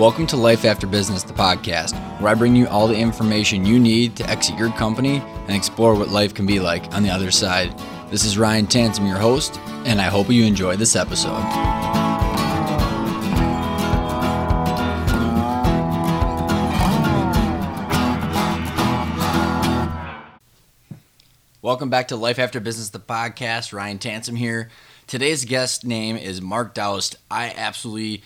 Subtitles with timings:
[0.00, 1.92] Welcome to Life After Business, the podcast,
[2.22, 5.94] where I bring you all the information you need to exit your company and explore
[5.94, 7.78] what life can be like on the other side.
[8.08, 11.42] This is Ryan Tansom, your host, and I hope you enjoy this episode.
[21.60, 23.74] Welcome back to Life After Business, the podcast.
[23.74, 24.70] Ryan Tansom here.
[25.06, 27.16] Today's guest name is Mark Daoust.
[27.30, 28.22] I absolutely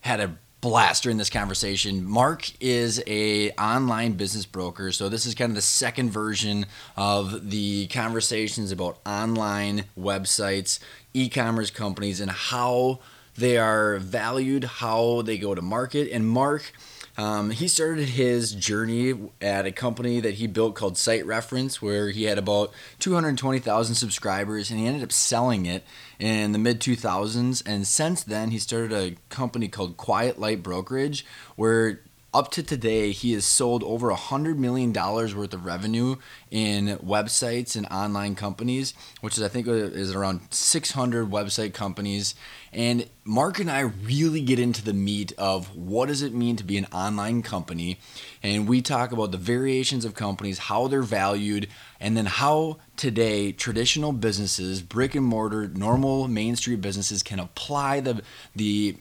[0.00, 2.08] had a blast during this conversation.
[2.08, 6.66] Mark is a online business broker, so this is kind of the second version
[6.96, 10.78] of the conversations about online websites,
[11.12, 13.00] e-commerce companies, and how
[13.36, 16.08] they are valued, how they go to market.
[16.12, 16.72] And Mark
[17.16, 22.08] um, he started his journey at a company that he built called Site Reference, where
[22.08, 25.84] he had about 220,000 subscribers, and he ended up selling it
[26.18, 27.62] in the mid 2000s.
[27.66, 32.00] And since then, he started a company called Quiet Light Brokerage, where
[32.34, 36.16] up to today, he has sold over a $100 million worth of revenue
[36.50, 42.34] in websites and online companies, which is, I think, uh, is around 600 website companies.
[42.72, 46.64] And Mark and I really get into the meat of what does it mean to
[46.64, 47.98] be an online company.
[48.42, 51.68] And we talk about the variations of companies, how they're valued,
[52.00, 58.00] and then how today traditional businesses, brick and mortar, normal Main Street businesses can apply
[58.00, 58.22] the,
[58.56, 58.96] the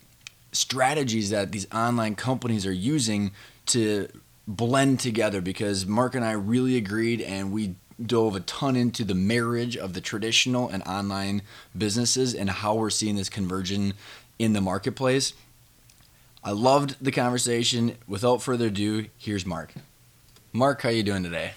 [0.52, 3.32] strategies that these online companies are using
[3.68, 4.08] to
[4.48, 9.14] blend together because Mark and I really agreed and we dove a ton into the
[9.14, 11.42] marriage of the traditional and online
[11.78, 13.94] businesses and how we're seeing this conversion
[14.40, 15.34] in the marketplace.
[16.44, 17.98] I loved the conversation.
[18.08, 19.74] Without further ado, here's Mark.
[20.52, 21.54] Mark, how you doing today?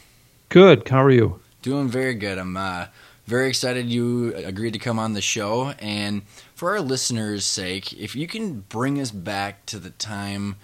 [0.51, 0.87] Good.
[0.89, 1.41] How are you?
[1.63, 2.37] Doing very good.
[2.37, 2.87] I'm uh,
[3.27, 5.71] very excited you agreed to come on the show.
[5.79, 6.23] And
[6.55, 10.57] for our listeners' sake, if you can bring us back to the time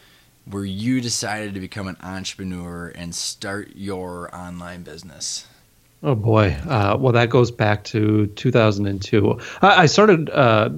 [0.44, 5.46] where you decided to become an entrepreneur and start your online business.
[6.02, 6.56] Oh boy.
[6.66, 9.38] Uh, well, that goes back to 2002.
[9.60, 10.70] I, I started uh,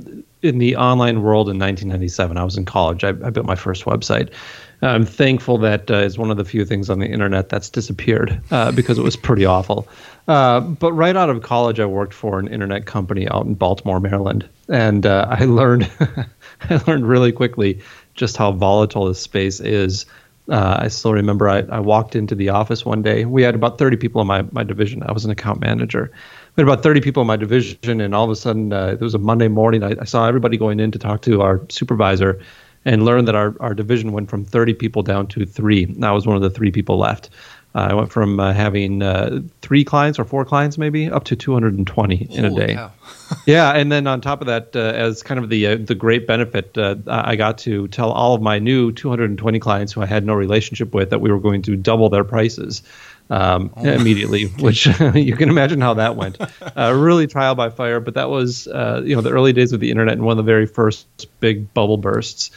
[0.43, 2.37] in the online world in 1997.
[2.37, 3.05] I was in college.
[3.05, 4.33] I, I built my first website.
[4.83, 8.41] I'm thankful that uh, is one of the few things on the internet that's disappeared
[8.51, 9.87] uh, because it was pretty awful.
[10.27, 14.01] Uh, but right out of college, I worked for an internet company out in Baltimore,
[14.01, 15.91] Maryland, and uh, I learned
[16.71, 17.81] I learned really quickly
[18.15, 20.05] just how volatile this space is.
[20.49, 23.25] Uh, I still remember I, I walked into the office one day.
[23.25, 25.05] We had about 30 people in my, my division.
[25.05, 26.11] I was an account manager.
[26.57, 29.01] We had about 30 people in my division, and all of a sudden, uh, it
[29.01, 29.85] was a Monday morning.
[29.85, 32.43] I, I saw everybody going in to talk to our supervisor
[32.85, 35.95] and learned that our, our division went from 30 people down to three.
[36.03, 37.31] I was one of the three people left.
[37.75, 41.37] Uh, I went from uh, having uh, three clients or four clients maybe up to
[41.37, 42.77] 220 in a day.
[43.47, 46.27] yeah, and then on top of that, uh, as kind of the uh, the great
[46.27, 50.27] benefit, uh, I got to tell all of my new 220 clients who I had
[50.27, 52.83] no relationship with that we were going to double their prices.
[53.31, 53.89] Um, oh.
[53.89, 56.37] immediately, which you can imagine how that went.
[56.77, 60.13] really trial by fire, but that was you know the early days of the internet
[60.13, 61.07] and one of the very first
[61.41, 62.51] big bubble bursts.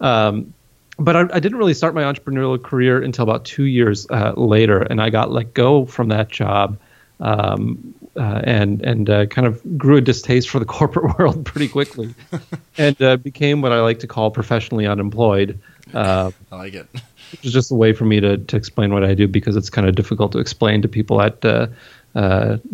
[0.00, 0.54] Um,
[0.98, 4.82] but I, I, didn't really start my entrepreneurial career until about two years uh, later,
[4.82, 6.78] and I got let go from that job,
[7.20, 11.68] um, uh, and and uh, kind of grew a distaste for the corporate world pretty
[11.68, 12.14] quickly,
[12.78, 15.58] and uh, became what I like to call professionally unemployed.
[15.94, 16.88] Uh, I like it.
[17.30, 19.70] Which is just a way for me to to explain what I do because it's
[19.70, 21.44] kind of difficult to explain to people at.
[21.44, 21.68] Uh,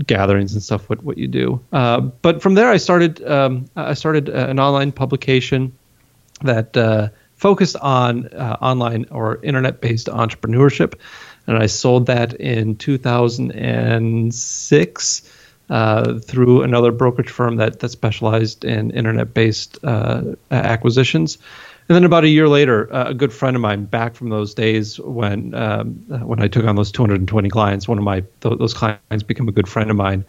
[0.07, 4.31] gatherings and stuff what what you do but from there I started um, I started
[4.31, 5.73] an online publication
[6.43, 6.77] that
[7.37, 10.95] focused on uh, online or internet based entrepreneurship.
[11.47, 15.31] And I sold that in 2006
[15.71, 21.37] uh, through another brokerage firm that, that specialized in internet based uh, acquisitions.
[21.89, 24.55] And then about a year later, uh, a good friend of mine, back from those
[24.55, 28.59] days when um, uh, when I took on those 220 clients, one of my th-
[28.59, 30.25] those clients became a good friend of mine,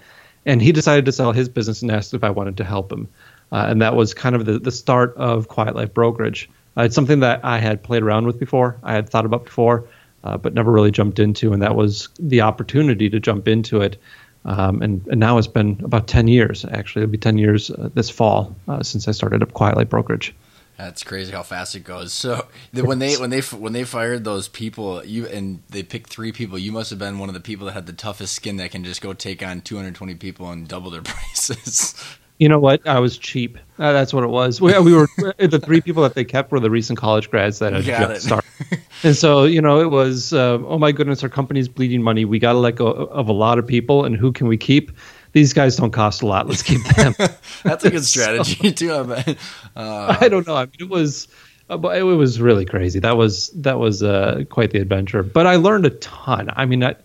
[0.46, 3.08] and he decided to sell his business and asked if I wanted to help him,
[3.52, 6.50] uh, and that was kind of the the start of Quiet Light Brokerage.
[6.78, 8.78] Uh, it's something that I had played around with before.
[8.84, 9.88] I had thought about before,
[10.24, 13.98] uh, but never really jumped into, and that was the opportunity to jump into it.
[14.46, 16.66] Um, and, and now it's been about 10 years.
[16.66, 19.90] Actually, it'll be 10 years uh, this fall uh, since I started up Quiet Light
[19.90, 20.36] Brokerage.
[20.78, 22.12] That's crazy how fast it goes.
[22.12, 26.34] So when they when they when they fired those people, you and they picked three
[26.34, 28.72] people, you must have been one of the people that had the toughest skin that
[28.72, 31.96] can just go take on 220 people and double their prices.
[32.38, 32.86] You know what?
[32.86, 33.58] I was cheap.
[33.80, 34.60] Uh, that's what it was.
[34.60, 37.72] We, we were the three people that they kept were the recent college grads that
[37.72, 38.50] had just started.
[39.04, 42.26] and so you know it was uh, oh my goodness, our company's bleeding money.
[42.26, 44.92] We got to let go of a lot of people, and who can we keep?
[45.32, 46.48] These guys don't cost a lot.
[46.48, 47.14] Let's keep them.
[47.64, 49.14] that's a good strategy so, too.
[49.14, 49.36] I.
[49.76, 50.56] Uh, I don't know.
[50.56, 51.28] I mean, it was
[51.70, 53.00] Uh, but it was really crazy.
[53.00, 55.24] That was that was uh, quite the adventure.
[55.24, 56.50] But I learned a ton.
[56.56, 56.96] I mean, I,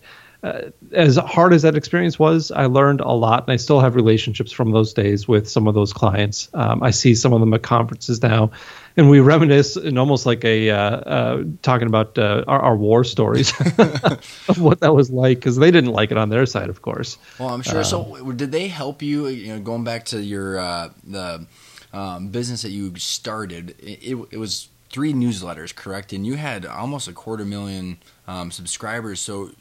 [0.43, 3.95] uh, as hard as that experience was, I learned a lot, and I still have
[3.95, 6.49] relationships from those days with some of those clients.
[6.53, 8.49] Um, I see some of them at conferences now,
[8.97, 13.03] and we reminisce in almost like a uh, uh, talking about uh, our, our, war
[13.03, 13.53] stories
[14.49, 17.19] of what that was like because they didn't like it on their side, of course.
[17.37, 17.83] Well, I'm sure.
[17.83, 19.27] so, um, did they help you?
[19.27, 21.45] You know, going back to your uh, the
[21.93, 26.13] um, business that you started, it, it, was three newsletters, correct?
[26.13, 27.97] And you had almost a quarter million
[28.27, 29.19] um, subscribers.
[29.19, 29.51] So,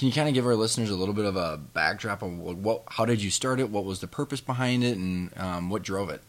[0.00, 2.84] can you kind of give our listeners a little bit of a backdrop on what,
[2.88, 3.68] how did you start it?
[3.68, 6.22] What was the purpose behind it, and um, what drove it?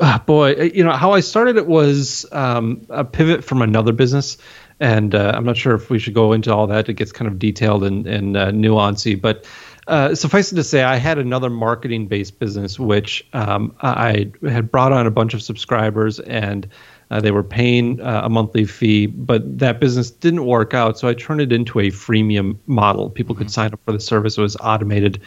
[0.00, 3.92] Uh, boy, uh, you know how I started it was um, a pivot from another
[3.92, 4.38] business,
[4.80, 6.88] and uh, I'm not sure if we should go into all that.
[6.88, 9.44] It gets kind of detailed and, and uh, nuancy, but
[9.86, 14.70] uh, suffice it to say, I had another marketing based business which um, I had
[14.70, 16.66] brought on a bunch of subscribers and
[17.12, 20.98] uh, they were paying uh, a monthly fee, but that business didn't work out.
[20.98, 23.10] So I turned it into a freemium model.
[23.10, 23.52] People could mm-hmm.
[23.52, 25.20] sign up for the service, it was automated.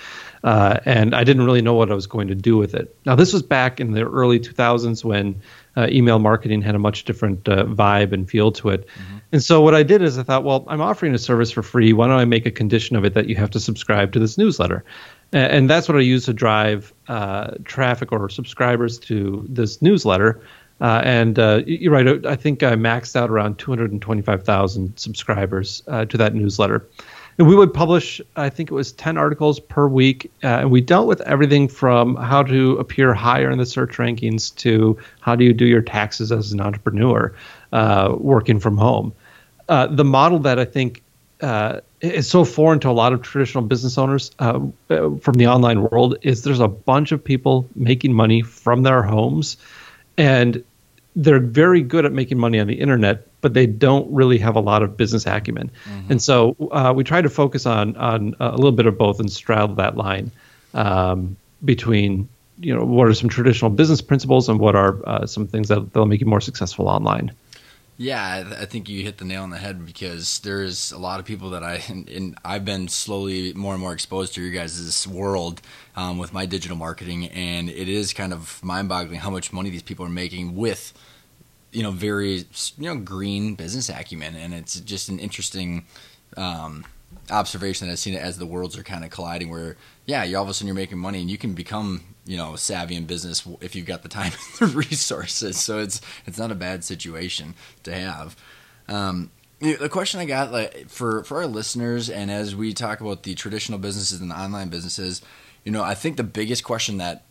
[0.43, 2.95] Uh, and I didn't really know what I was going to do with it.
[3.05, 5.39] Now, this was back in the early 2000s when
[5.77, 8.87] uh, email marketing had a much different uh, vibe and feel to it.
[8.87, 9.17] Mm-hmm.
[9.31, 11.93] And so what I did is I thought, well, I'm offering a service for free.
[11.93, 14.39] Why don't I make a condition of it that you have to subscribe to this
[14.39, 14.83] newsletter?
[15.33, 20.41] And, that's what I use to drive uh, traffic or subscribers to this newsletter.
[20.81, 22.25] Uh, and uh, you're right.
[22.25, 26.85] I think I maxed out around 225,000 subscribers uh, to that newsletter.
[27.37, 30.31] And we would publish, I think it was 10 articles per week.
[30.43, 34.55] Uh, and we dealt with everything from how to appear higher in the search rankings
[34.57, 37.33] to how do you do your taxes as an entrepreneur
[37.73, 39.13] uh, working from home.
[39.67, 41.03] Uh, the model that I think
[42.01, 46.43] is so foreign to a lot of traditional business owners from the online world is
[46.43, 49.57] there's a bunch of people making money from their homes.
[50.17, 50.63] And
[51.15, 54.59] they're very good at making money on the internet, but they don't really have a
[54.59, 55.71] lot of business acumen.
[55.85, 56.11] Mm-hmm.
[56.11, 59.31] And so uh, we try to focus on on a little bit of both and
[59.31, 60.31] straddle that line
[60.73, 62.27] um, between
[62.59, 65.93] you know what are some traditional business principles and what are uh, some things that
[65.95, 67.31] will make you more successful online.
[67.97, 71.25] Yeah, I think you hit the nail on the head because there's a lot of
[71.25, 75.07] people that I and, and I've been slowly more and more exposed to your guys'
[75.07, 75.61] world
[75.95, 79.83] um, with my digital marketing, and it is kind of mind-boggling how much money these
[79.83, 80.93] people are making with
[81.71, 82.45] you know very
[82.77, 85.85] you know green business acumen, and it's just an interesting.
[86.37, 86.85] Um,
[87.31, 89.49] observation that I've seen it as the worlds are kind of colliding.
[89.49, 92.37] Where yeah, you all of a sudden you're making money and you can become you
[92.37, 95.59] know savvy in business if you've got the time and the resources.
[95.59, 98.35] So it's it's not a bad situation to have.
[98.87, 103.23] Um, the question I got like for for our listeners, and as we talk about
[103.23, 105.21] the traditional businesses and the online businesses,
[105.63, 107.23] you know, I think the biggest question that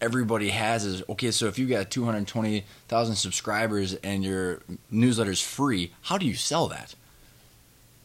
[0.00, 1.30] everybody has is okay.
[1.30, 6.18] So if you got two hundred twenty thousand subscribers and your newsletter is free, how
[6.18, 6.94] do you sell that?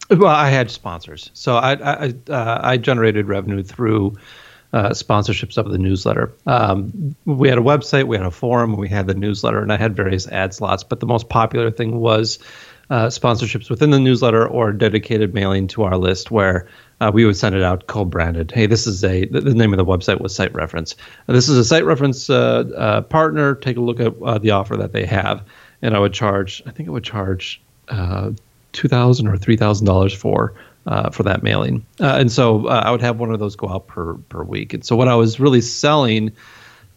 [0.09, 4.17] Well, I had sponsors, so I I, uh, I generated revenue through
[4.73, 6.33] uh, sponsorships of the newsletter.
[6.47, 9.77] Um, we had a website, we had a forum, we had the newsletter, and I
[9.77, 10.83] had various ad slots.
[10.83, 12.39] But the most popular thing was
[12.89, 16.67] uh, sponsorships within the newsletter or dedicated mailing to our list where
[16.99, 18.51] uh, we would send it out co-branded.
[18.51, 20.95] Hey, this is a the, the name of the website was Site Reference.
[21.27, 23.55] this is a Site Reference uh, uh, partner.
[23.55, 25.43] Take a look at uh, the offer that they have,
[25.81, 26.63] and I would charge.
[26.65, 27.61] I think I would charge
[28.71, 31.85] two thousand or three thousand dollars for uh, for that mailing.
[31.99, 34.73] Uh, and so uh, I would have one of those go out per per week.
[34.73, 36.31] And so what I was really selling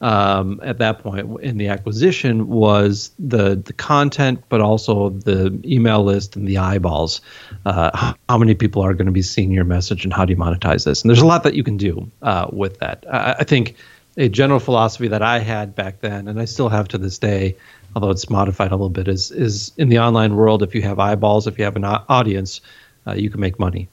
[0.00, 6.04] um, at that point in the acquisition was the the content, but also the email
[6.04, 7.20] list and the eyeballs.
[7.64, 10.38] Uh, how many people are going to be seeing your message, and how do you
[10.38, 11.02] monetize this?
[11.02, 13.04] And there's a lot that you can do uh, with that.
[13.10, 13.76] I, I think
[14.18, 17.56] a general philosophy that I had back then, and I still have to this day,
[17.94, 20.62] although it's modified a little bit, is is in the online world.
[20.62, 22.60] If you have eyeballs, if you have an audience,
[23.06, 23.88] uh, you can make money.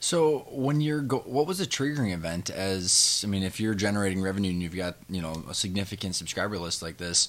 [0.00, 2.48] So when you're go- what was the triggering event?
[2.48, 6.58] As I mean, if you're generating revenue and you've got you know a significant subscriber
[6.58, 7.28] list like this,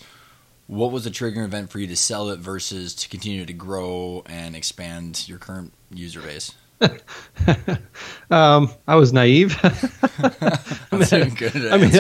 [0.68, 4.24] what was the triggering event for you to sell it versus to continue to grow
[4.26, 6.54] and expand your current user base?
[8.32, 9.60] um, I was naive.
[9.62, 11.92] That's a good I mean,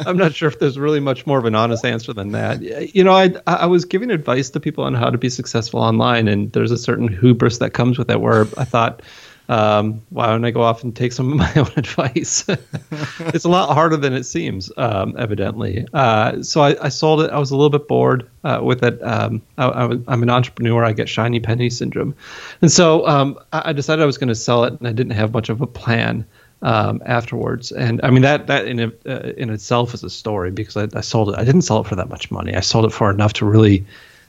[0.06, 2.62] I'm not sure if there's really much more of an honest answer than that.
[2.94, 6.28] You know, I I was giving advice to people on how to be successful online,
[6.28, 9.02] and there's a certain hubris that comes with it, where I thought
[9.48, 12.44] um, why don't I go off and take some of my own advice?
[13.20, 15.86] it's a lot harder than it seems, um, evidently.
[15.92, 17.30] Uh, so I, I, sold it.
[17.30, 19.00] I was a little bit bored uh, with it.
[19.02, 20.84] Um, I, am an entrepreneur.
[20.84, 22.14] I get shiny penny syndrome,
[22.60, 25.12] and so um, I, I, decided I was going to sell it, and I didn't
[25.12, 26.26] have much of a plan
[26.62, 27.70] um, afterwards.
[27.72, 31.02] And I mean that that in uh, in itself is a story because I, I
[31.02, 31.38] sold it.
[31.38, 32.54] I didn't sell it for that much money.
[32.54, 33.86] I sold it for enough to really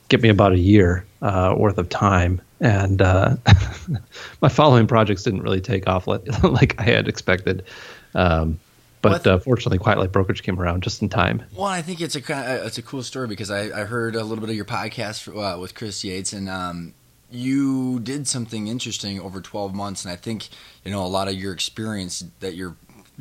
[0.10, 2.42] get me about a year uh, worth of time.
[2.60, 3.36] And uh,
[4.42, 7.64] my following projects didn't really take off like, like I had expected.
[8.16, 8.60] Um,
[9.02, 11.44] but uh, fortunately, Quiet Light Brokerage came around just in time.
[11.56, 14.42] Well, I think it's a it's a cool story because I, I heard a little
[14.42, 16.94] bit of your podcast uh, with Chris Yates, and um,
[17.30, 20.50] you did something interesting over 12 months, and I think
[20.84, 22.76] you know a lot of your experience that you're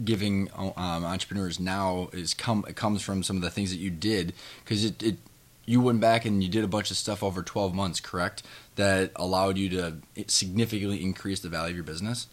[0.04, 4.32] giving um, entrepreneurs now is come comes from some of the things that you did
[4.64, 5.16] because it, it
[5.66, 8.42] you went back and you did a bunch of stuff over 12 months, correct?
[8.76, 9.96] That allowed you to
[10.28, 12.28] significantly increase the value of your business.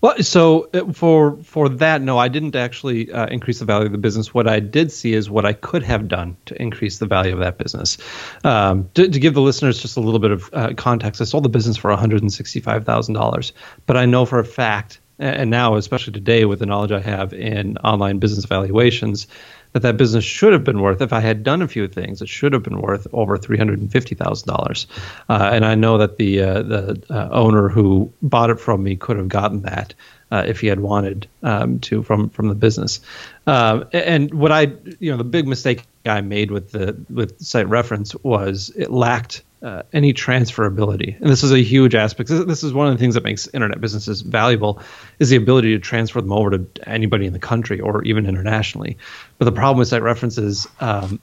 [0.00, 3.92] Well, so uh, for for that, no, I didn't actually uh, increase the value of
[3.92, 4.34] the business.
[4.34, 7.38] What I did see is what I could have done to increase the value of
[7.38, 7.96] that business.
[8.44, 11.44] Um, to, to, give the listeners just a little bit of uh, context, I sold
[11.44, 13.52] the business for one hundred and sixty-five thousand dollars,
[13.86, 17.32] but I know for a fact, and now especially today with the knowledge I have
[17.32, 19.26] in online business valuations,
[19.74, 22.22] that that business should have been worth if I had done a few things.
[22.22, 24.86] It should have been worth over three hundred and fifty thousand uh, dollars,
[25.28, 29.16] and I know that the uh, the uh, owner who bought it from me could
[29.16, 29.92] have gotten that
[30.30, 33.00] uh, if he had wanted um, to from from the business.
[33.46, 37.68] Uh, and what I you know the big mistake I made with the with site
[37.68, 41.18] reference was it lacked uh, any transferability.
[41.20, 42.28] And this is a huge aspect.
[42.28, 44.80] This is one of the things that makes internet businesses valuable
[45.18, 48.98] is the ability to transfer them over to anybody in the country or even internationally.
[49.38, 51.18] But the problem with site references, um,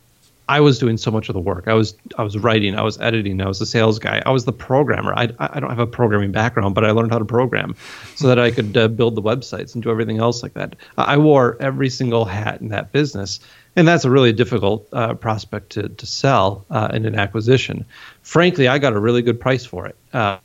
[0.49, 1.67] I was doing so much of the work.
[1.67, 4.43] I was I was writing, I was editing, I was the sales guy, I was
[4.43, 5.13] the programmer.
[5.15, 7.75] I I don't have a programming background, but I learned how to program
[8.15, 10.75] so that I could uh, build the websites and do everything else like that.
[10.97, 13.39] I wore every single hat in that business,
[13.75, 17.85] and that's a really difficult uh, prospect to, to sell uh, in an acquisition.
[18.21, 20.37] Frankly, I got a really good price for it, uh,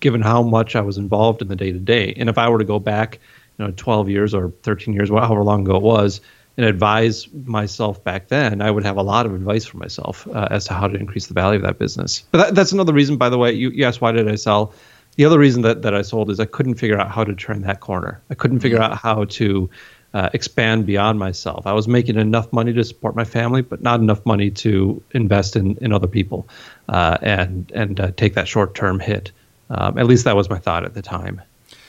[0.00, 2.14] given how much I was involved in the day to day.
[2.16, 3.20] And if I were to go back,
[3.58, 6.20] you know, 12 years or 13 years, however long ago it was,
[6.56, 10.48] and advise myself back then, I would have a lot of advice for myself uh,
[10.50, 12.24] as to how to increase the value of that business.
[12.30, 13.52] But that, that's another reason, by the way.
[13.52, 14.72] You, you asked why did I sell?
[15.16, 17.62] The other reason that, that I sold is I couldn't figure out how to turn
[17.62, 18.20] that corner.
[18.30, 18.92] I couldn't figure mm-hmm.
[18.92, 19.70] out how to
[20.14, 21.66] uh, expand beyond myself.
[21.66, 25.56] I was making enough money to support my family, but not enough money to invest
[25.56, 26.48] in, in other people
[26.88, 29.32] uh, and and uh, take that short term hit.
[29.70, 31.42] Um, at least that was my thought at the time.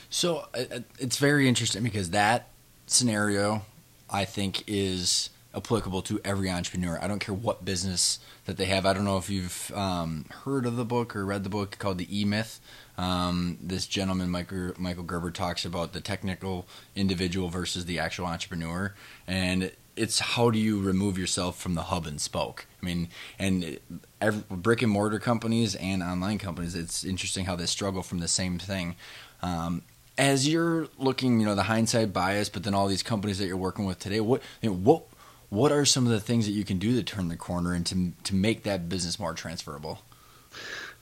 [0.10, 2.50] So uh, it's very interesting because that
[2.88, 3.62] scenario,
[4.10, 7.00] I think, is applicable to every entrepreneur.
[7.02, 8.86] I don't care what business that they have.
[8.86, 12.00] I don't know if you've um, heard of the book or read the book called
[12.00, 12.60] The E Myth.
[12.98, 18.94] Um, this gentleman, Michael, Michael Gerber, talks about the technical individual versus the actual entrepreneur,
[19.28, 22.66] and it's how do you remove yourself from the hub and spoke.
[22.82, 23.10] I mean,
[23.40, 23.80] and
[24.22, 28.28] every, brick and mortar companies and online companies, it's interesting how they struggle from the
[28.28, 28.96] same thing.
[29.42, 29.84] Um,
[30.18, 33.58] as you're looking, you know, the hindsight bias, but then all these companies that you're
[33.58, 35.04] working with today, what you know, what
[35.50, 37.86] what are some of the things that you can do to turn the corner and
[37.86, 40.02] to to make that business more transferable?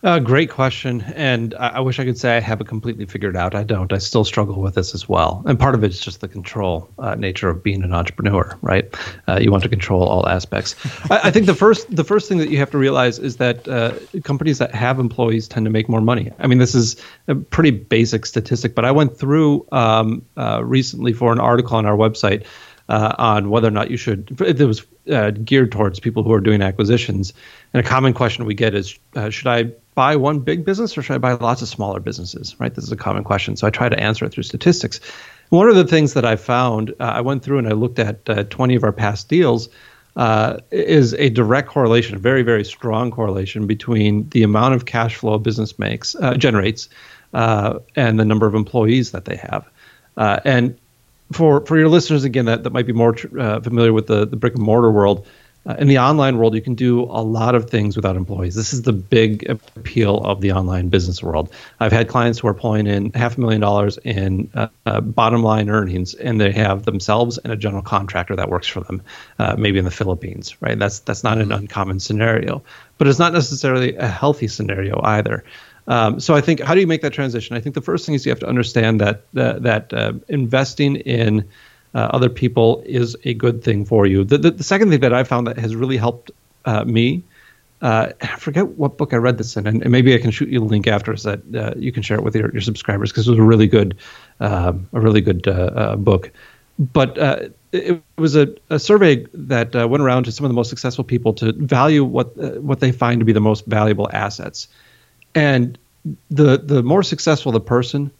[0.03, 3.37] Uh, great question, and I, I, wish I could say I have it completely figured
[3.37, 3.55] out.
[3.55, 3.93] I don't.
[3.93, 6.89] I still struggle with this as well, and part of it is just the control
[6.99, 8.93] uh, nature of being an entrepreneur, right?
[9.29, 10.75] Uh, you want to control all aspects.
[11.09, 13.65] I, I, think the first the first thing that you have to realize is that
[13.65, 13.93] uh,
[14.25, 16.33] companies that have employees tend to make more money.
[16.37, 16.97] I mean, this is
[17.29, 21.85] a pretty basic statistic, but I went through um, uh, recently for an article on
[21.85, 22.45] our website.
[22.89, 24.41] Uh, on whether or not you should.
[24.41, 27.31] It was uh, geared towards people who are doing acquisitions,
[27.73, 31.01] and a common question we get is, uh, should I buy one big business or
[31.01, 32.55] should I buy lots of smaller businesses?
[32.59, 32.73] Right.
[32.73, 33.55] This is a common question.
[33.55, 34.99] So I try to answer it through statistics.
[35.49, 38.27] One of the things that I found, uh, I went through and I looked at
[38.27, 39.69] uh, 20 of our past deals,
[40.15, 45.15] uh, is a direct correlation, a very, very strong correlation between the amount of cash
[45.15, 46.89] flow a business makes, uh, generates,
[47.33, 49.67] uh, and the number of employees that they have.
[50.17, 50.77] Uh, and
[51.31, 53.27] for, for your listeners, again, that, that might be more tr-
[53.61, 55.25] familiar with the, the brick and mortar world,
[55.65, 58.53] uh, in the online world, you can do a lot of things without employees.
[58.53, 61.53] This is the big appeal of the online business world.
[61.79, 65.41] I've had clients who are pulling in half a million dollars in uh, uh, bottom
[65.41, 69.01] line earnings, and they have themselves and a general contractor that works for them,
[69.39, 70.61] uh, maybe in the Philippines.
[70.61, 70.77] Right?
[70.77, 71.61] That's that's not an mm-hmm.
[71.61, 72.61] uncommon scenario,
[72.97, 75.45] but it's not necessarily a healthy scenario either.
[75.87, 77.55] Um, so I think how do you make that transition?
[77.55, 81.47] I think the first thing is you have to understand that that uh, investing in
[81.93, 84.23] uh, other people is a good thing for you.
[84.23, 86.31] The, the, the, second thing that I found that has really helped
[86.65, 87.23] uh, me,
[87.81, 90.49] uh, I forget what book I read this in, and, and, maybe I can shoot
[90.49, 93.11] you a link after so that uh, you can share it with your, your subscribers
[93.11, 93.97] because it was a really good,
[94.39, 95.43] um, a really good
[96.03, 96.31] book.
[96.79, 101.03] But it was a, a survey that went around to some of the most successful
[101.03, 104.67] people to value what what they find to be the most valuable assets,
[105.35, 105.77] and
[106.29, 108.11] the the more successful the person,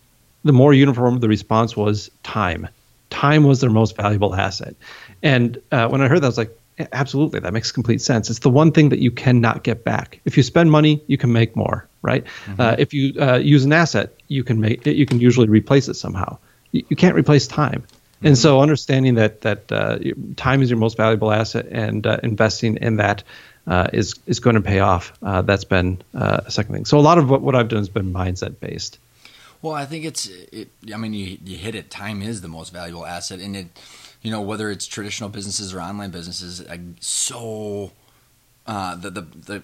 [0.44, 2.68] the more uniform the response was time
[3.10, 4.76] time was their most valuable asset.
[5.22, 6.58] And uh, when I heard that, I was like,
[6.92, 8.32] Absolutely, that makes complete sense.
[8.32, 10.20] It's the one thing that you cannot get back.
[10.26, 12.24] If you spend money, you can make more, right?
[12.24, 12.62] Mm-hmm.
[12.62, 15.94] Uh, if you uh, use an asset, you can make you can usually replace it
[15.94, 16.40] somehow.
[16.72, 18.28] You, you can't replace time, mm-hmm.
[18.28, 20.00] and so understanding that that uh,
[20.36, 23.24] time is your most valuable asset and uh, investing in that
[23.68, 25.14] uh, is is going to pay off.
[25.22, 26.86] Uh, that's been a second thing.
[26.86, 29.00] So a lot of what, what I've done has been mindset based.
[29.62, 30.70] Well, I think it's it.
[30.94, 31.90] I mean, you you hit it.
[31.90, 33.68] Time is the most valuable asset, and it
[34.24, 36.64] you know whether it's traditional businesses or online businesses
[37.00, 37.92] so
[38.66, 39.64] uh, the, the the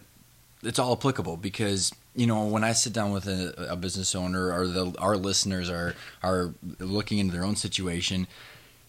[0.62, 4.52] it's all applicable because you know when I sit down with a, a business owner
[4.52, 8.28] or the, our listeners are are looking into their own situation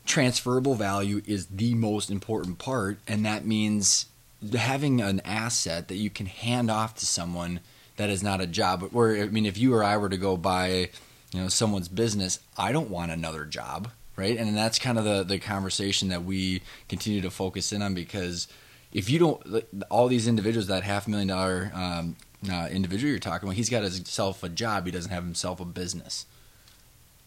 [0.05, 4.07] transferable value is the most important part and that means
[4.56, 7.61] having an asset that you can hand off to someone
[7.97, 10.37] that is not a job where I mean if you or I were to go
[10.37, 10.90] buy
[11.32, 14.37] you know someone's business I don't want another job right?
[14.37, 18.49] And that's kind of the the conversation that we continue to focus in on because
[18.92, 22.16] if you don't, all these individuals, that half million dollar um,
[22.50, 24.85] uh, individual you're talking about, he's got himself a job.
[24.85, 26.26] He doesn't have himself a business.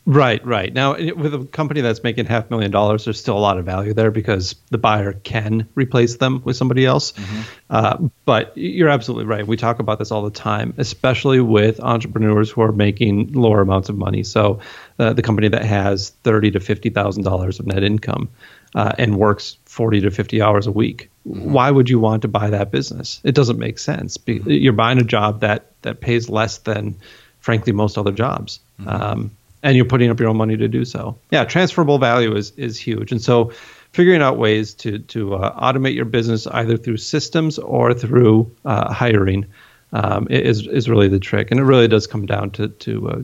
[0.06, 0.74] Right, right.
[0.74, 3.94] Now, with a company that's making half million dollars, there's still a lot of value
[3.94, 7.14] there because the buyer can replace them with somebody else.
[7.14, 7.42] Mm-hmm.
[7.70, 9.48] Uh, but you're absolutely right.
[9.48, 13.88] We talk about this all the time, especially with entrepreneurs who are making lower amounts
[13.88, 14.24] of money.
[14.24, 14.60] So,
[15.00, 18.30] uh, the company that has thirty to fifty thousand dollars of net income
[18.76, 21.10] uh, and works forty to fifty hours a week.
[21.26, 21.54] Mm-hmm.
[21.54, 23.22] Why would you want to buy that business?
[23.24, 24.18] It doesn't make sense.
[24.18, 24.50] Mm-hmm.
[24.50, 26.98] You're buying a job that that pays less than,
[27.40, 28.60] frankly, most other jobs.
[28.82, 28.90] Mm-hmm.
[28.90, 29.32] Um,
[29.64, 31.18] and you're putting up your own money to do so.
[31.32, 33.52] Yeah, transferable value is is huge, and so
[33.92, 38.94] figuring out ways to to uh, automate your business either through systems or through uh,
[38.94, 39.48] hiring
[39.94, 43.22] um, is is really the trick, and it really does come down to to uh,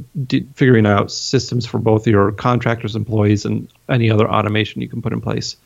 [0.55, 5.13] figuring out systems for both your contractors, employees, and any other automation you can put
[5.13, 5.57] in place.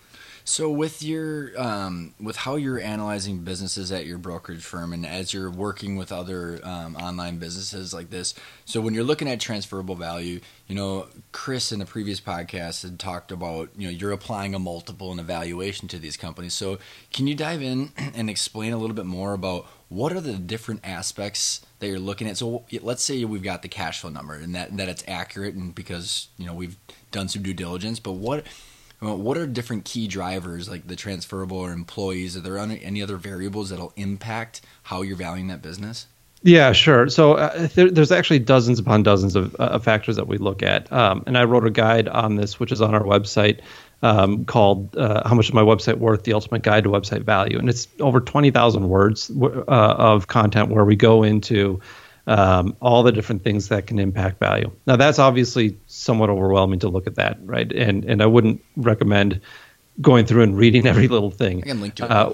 [0.46, 5.34] So with your um, with how you're analyzing businesses at your brokerage firm, and as
[5.34, 8.34] you're working with other um, online businesses like this,
[8.66, 13.00] so when you're looking at transferable value, you know, Chris in the previous podcast had
[13.00, 16.54] talked about you know you're applying a multiple and evaluation to these companies.
[16.54, 16.78] So
[17.14, 20.82] can you dive in and explain a little bit more about what are the different
[20.84, 22.36] aspects that you're looking at?
[22.38, 25.74] So let's say we've got the cash flow number and that that it's accurate, and
[25.74, 26.76] because you know we've
[27.12, 28.46] done some due diligence, but what
[29.04, 32.38] what are different key drivers like the transferable or employees?
[32.38, 36.08] Are there any other variables that'll impact how you're valuing that business?
[36.44, 37.08] Yeah, sure.
[37.08, 40.92] So uh, there, there's actually dozens upon dozens of, uh, factors that we look at,
[40.92, 43.62] um, and I wrote a guide on this, which is on our website,
[44.02, 47.58] um, called uh, "How Much Is My Website Worth?" The Ultimate Guide to Website Value,
[47.58, 51.80] and it's over 20,000 words uh, of content where we go into
[52.28, 54.72] um, all the different things that can impact value.
[54.86, 57.72] Now, that's obviously somewhat overwhelming to look at that, right?
[57.72, 59.42] And and I wouldn't recommend
[60.02, 61.64] going through and reading every little thing.
[61.64, 62.12] I can link to it.
[62.12, 62.34] Uh,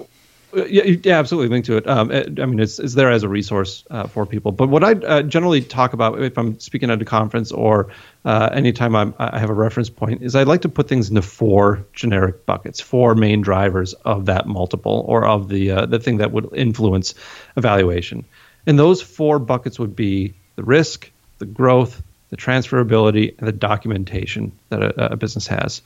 [0.52, 1.48] yeah, yeah, absolutely.
[1.48, 1.86] Link to it.
[1.86, 4.52] Um, I mean, it's, it's there as a resource uh, for people.
[4.52, 7.92] But what I uh, generally talk about if I'm speaking at a conference or
[8.24, 11.22] uh, anytime I'm, i have a reference point is I'd like to put things into
[11.22, 16.18] four generic buckets, four main drivers of that multiple or of the uh, the thing
[16.18, 17.14] that would influence
[17.56, 18.24] evaluation.
[18.66, 24.52] And those four buckets would be the risk, the growth, the transferability, and the documentation
[24.68, 25.82] that a, a, business has.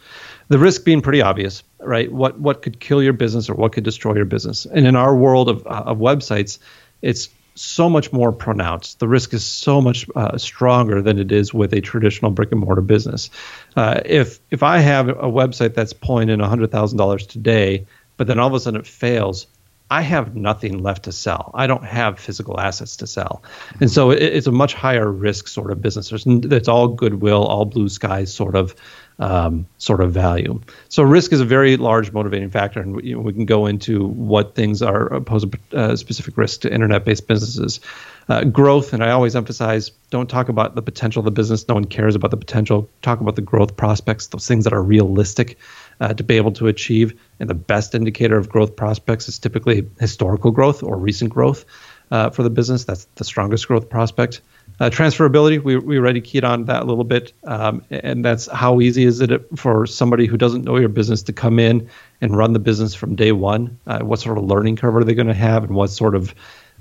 [0.48, 2.10] The risk being pretty obvious, right?
[2.12, 4.66] What what could kill your business or what could destroy your business?
[4.66, 6.58] And in our world of, of websites,
[7.00, 8.98] it's so much more pronounced.
[8.98, 12.60] The risk is so much uh, stronger than it is with a traditional brick and
[12.60, 13.30] mortar business.
[13.76, 18.26] Uh, if if I have a website that's pulling in hundred thousand dollars today, but
[18.26, 19.46] then all of a sudden it fails,
[19.90, 21.51] I have nothing left to sell.
[21.55, 23.42] I don't have physical assets to sell.
[23.81, 26.11] And so it, it's a much higher risk sort of business.
[26.27, 28.75] it's all goodwill, all blue skies sort of
[29.18, 30.61] um, sort of value.
[30.88, 33.66] So risk is a very large motivating factor, and we, you know, we can go
[33.66, 37.81] into what things are pose a uh, specific risk to internet-based businesses.
[38.29, 41.68] Uh, growth, and I always emphasize, don't talk about the potential of the business.
[41.68, 42.88] No one cares about the potential.
[43.03, 45.59] Talk about the growth prospects, those things that are realistic
[46.00, 47.20] uh, to be able to achieve.
[47.40, 51.64] And the best indicator of growth prospects is typically historical growth or recent growth
[52.11, 52.85] uh, for the business.
[52.85, 54.40] That's the strongest growth prospect.
[54.80, 57.33] Uh, transferability, we, we already keyed on that a little bit.
[57.44, 61.33] Um, and that's how easy is it for somebody who doesn't know your business to
[61.33, 61.88] come in
[62.20, 63.78] and run the business from day one?
[63.87, 65.64] Uh, what sort of learning curve are they going to have?
[65.64, 66.35] And what sort of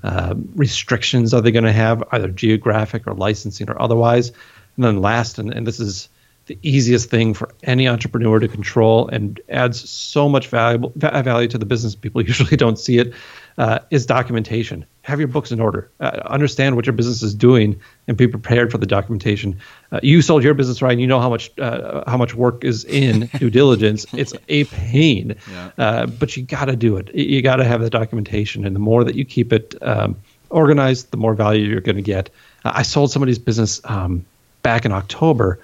[0.03, 4.29] uh, restrictions are they going to have, either geographic or licensing or otherwise?
[4.75, 6.09] And then last, and, and this is
[6.53, 11.57] the easiest thing for any entrepreneur to control and adds so much valuable value to
[11.57, 11.95] the business.
[11.95, 13.13] People usually don't see it.
[13.55, 14.83] Uh, is documentation.
[15.03, 15.87] have your books in order.
[15.99, 19.59] Uh, understand what your business is doing and be prepared for the documentation.
[19.91, 20.97] Uh, you sold your business right.
[20.97, 24.07] You know how much uh, how much work is in due diligence.
[24.11, 25.69] It's a pain, yeah.
[25.77, 27.13] Uh, but you got to do it.
[27.13, 30.15] You got to have the documentation, and the more that you keep it um,
[30.49, 32.31] organized, the more value you're going to get.
[32.65, 34.25] I sold somebody's business um,
[34.63, 35.59] back in October,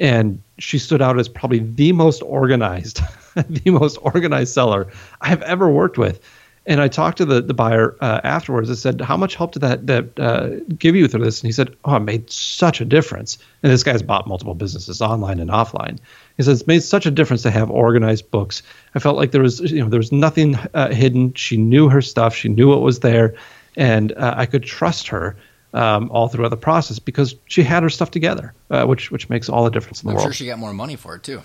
[0.00, 3.00] and she stood out as probably the most organized,
[3.34, 4.88] the most organized seller
[5.20, 6.20] I have ever worked with
[6.68, 8.70] and I talked to the, the buyer uh, afterwards.
[8.70, 11.52] I said, "How much help did that that uh, give you through this?" And he
[11.52, 15.48] said, "Oh, it made such a difference." And this guy's bought multiple businesses, online and
[15.48, 15.98] offline.
[16.36, 18.62] He says, "It's made such a difference to have organized books.
[18.94, 21.32] I felt like there was, you know, there was nothing uh, hidden.
[21.32, 22.36] She knew her stuff.
[22.36, 23.34] She knew what was there,
[23.74, 25.36] and uh, I could trust her."
[25.74, 29.50] Um, all throughout the process because she had her stuff together, uh, which which makes
[29.50, 30.26] all the difference in the I'm world.
[30.26, 31.42] I'm sure she got more money for it too.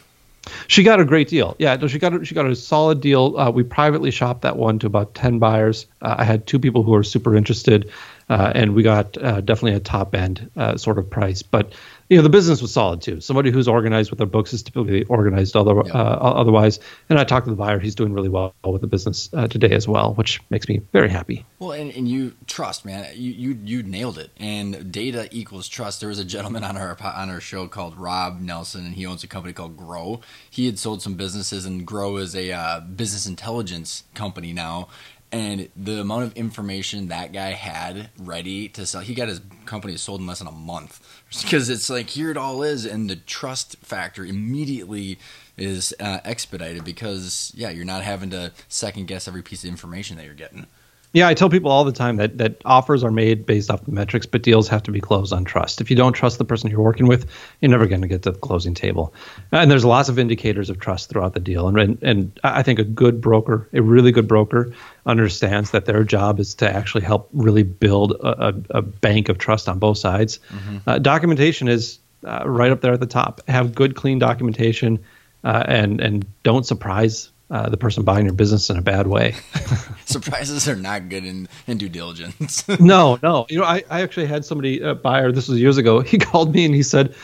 [0.67, 1.55] She got a great deal.
[1.59, 3.37] Yeah, she got a, she got a solid deal.
[3.37, 5.87] Uh, we privately shopped that one to about ten buyers.
[6.01, 7.91] Uh, I had two people who were super interested,
[8.29, 11.41] uh, and we got uh, definitely a top end uh, sort of price.
[11.41, 11.73] But
[12.09, 13.21] you know the business was solid too.
[13.21, 15.93] Somebody who's organized with their books is typically organized other, yeah.
[15.93, 16.79] uh, otherwise.
[17.09, 19.71] And I talked to the buyer; he's doing really well with the business uh, today
[19.71, 21.45] as well, which makes me very happy.
[21.59, 23.09] Well, and, and you trust, man.
[23.15, 24.31] You, you you nailed it.
[24.37, 25.99] And data equals trust.
[25.99, 29.23] There was a gentleman on our on our show called Rob Nelson, and he owns
[29.23, 30.21] a company called Grow.
[30.49, 34.89] He had sold some businesses, and Grow is a uh, business intelligence company now
[35.33, 39.97] and the amount of information that guy had ready to sell he got his company
[39.97, 43.15] sold in less than a month because it's like here it all is and the
[43.15, 45.17] trust factor immediately
[45.57, 50.17] is uh, expedited because yeah you're not having to second guess every piece of information
[50.17, 50.67] that you're getting
[51.13, 53.91] yeah, I tell people all the time that that offers are made based off the
[53.91, 55.79] metrics, but deals have to be closed on trust.
[55.79, 57.29] If you don't trust the person you're working with,
[57.61, 59.13] you're never going to get to the closing table.
[59.51, 61.67] And there's lots of indicators of trust throughout the deal.
[61.67, 64.73] And and I think a good broker, a really good broker,
[65.05, 69.37] understands that their job is to actually help really build a, a, a bank of
[69.37, 70.39] trust on both sides.
[70.49, 70.77] Mm-hmm.
[70.87, 73.47] Uh, documentation is uh, right up there at the top.
[73.47, 74.97] Have good, clean documentation,
[75.43, 79.35] uh, and and don't surprise uh, the person buying your business in a bad way.
[80.05, 82.67] Surprises are not good in, in due diligence.
[82.79, 83.45] no, no.
[83.49, 86.53] You know, I, I actually had somebody, a buyer, this was years ago, he called
[86.53, 87.15] me and he said,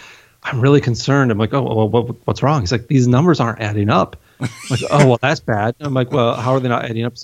[0.43, 1.31] I'm really concerned.
[1.31, 2.61] I'm like, oh, well, what, what's wrong?
[2.61, 4.15] He's like, these numbers aren't adding up.
[4.39, 5.75] I'm like, oh, well, that's bad.
[5.81, 7.15] I'm like, well, how are they not adding up?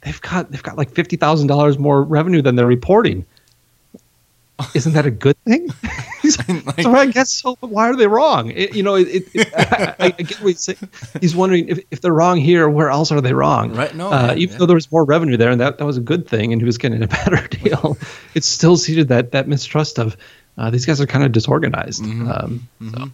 [0.00, 3.24] They've got they've got like fifty thousand dollars more revenue than they're reporting
[4.74, 5.68] isn't that a good thing?
[6.48, 7.56] like, so I guess so.
[7.60, 8.50] But why are they wrong?
[8.50, 10.78] It, you know, it, it, I, I, get what he's saying.
[11.20, 13.74] He's wondering if, if they're wrong here, where else are they wrong?
[13.74, 13.94] Right.
[13.94, 14.10] No.
[14.10, 14.58] Uh, even yeah.
[14.58, 16.66] though there was more revenue there, and that, that was a good thing, and he
[16.66, 17.96] was getting a better deal,
[18.34, 20.16] it still seeded that that mistrust of
[20.58, 22.02] uh, these guys are kind of disorganized.
[22.02, 22.30] Mm-hmm.
[22.30, 23.04] Um, mm-hmm.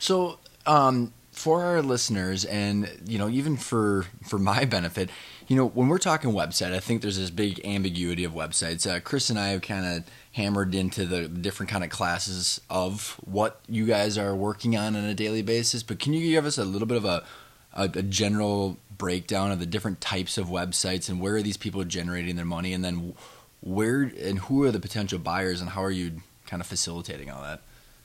[0.00, 5.10] So, so um, for our listeners, and you know, even for for my benefit,
[5.48, 8.90] you know, when we're talking website, I think there's this big ambiguity of websites.
[8.90, 13.20] Uh, Chris and I have kind of hammered into the different kind of classes of
[13.24, 15.82] what you guys are working on on a daily basis.
[15.82, 17.24] But can you give us a little bit of a,
[17.72, 21.82] a, a general breakdown of the different types of websites and where are these people
[21.84, 23.14] generating their money, and then
[23.60, 26.12] where and who are the potential buyers, and how are you
[26.46, 27.62] kind of facilitating all that?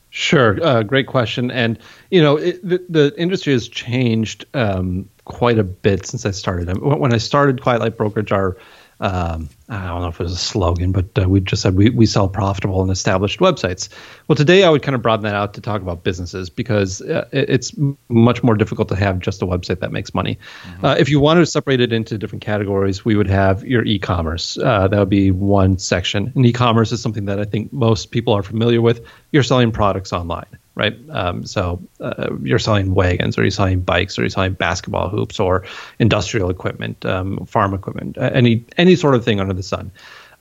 [0.09, 1.51] Sure, uh, great question.
[1.51, 1.77] And
[2.09, 6.81] you know, it, the, the, industry has changed um, quite a bit since I started.
[6.81, 8.55] When I started Quiet Light Brokerage, our
[8.99, 11.89] um, I don't know if it was a slogan, but uh, we just said we,
[11.89, 13.89] we sell profitable and established websites.
[14.27, 17.27] Well, today I would kind of broaden that out to talk about businesses because uh,
[17.31, 17.73] it's
[18.07, 20.37] much more difficult to have just a website that makes money.
[20.63, 20.85] Mm-hmm.
[20.85, 23.99] Uh, if you wanted to separate it into different categories, we would have your e
[23.99, 24.57] commerce.
[24.57, 26.31] Uh, that would be one section.
[26.35, 29.05] And e commerce is something that I think most people are familiar with.
[29.31, 30.97] You're selling products online right?
[31.09, 35.39] Um, so uh, you're selling wagons, or you're selling bikes, or you're selling basketball hoops,
[35.39, 35.65] or
[35.99, 39.91] industrial equipment, um, farm equipment, any any sort of thing under the sun.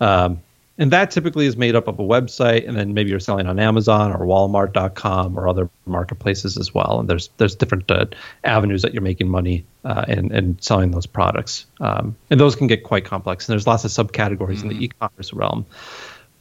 [0.01, 0.43] Um,
[0.77, 3.61] and that typically is made up of a website, and then maybe you're selling on
[3.61, 6.99] Amazon or Walmart.com or other marketplaces as well.
[6.99, 8.07] And there's there's different uh,
[8.43, 12.67] avenues that you're making money uh, and and selling those products, um, and those can
[12.67, 13.49] get quite complex.
[13.49, 14.63] And there's lots of subcategories mm-hmm.
[14.63, 14.85] in the mm-hmm.
[14.85, 15.67] e-commerce realm.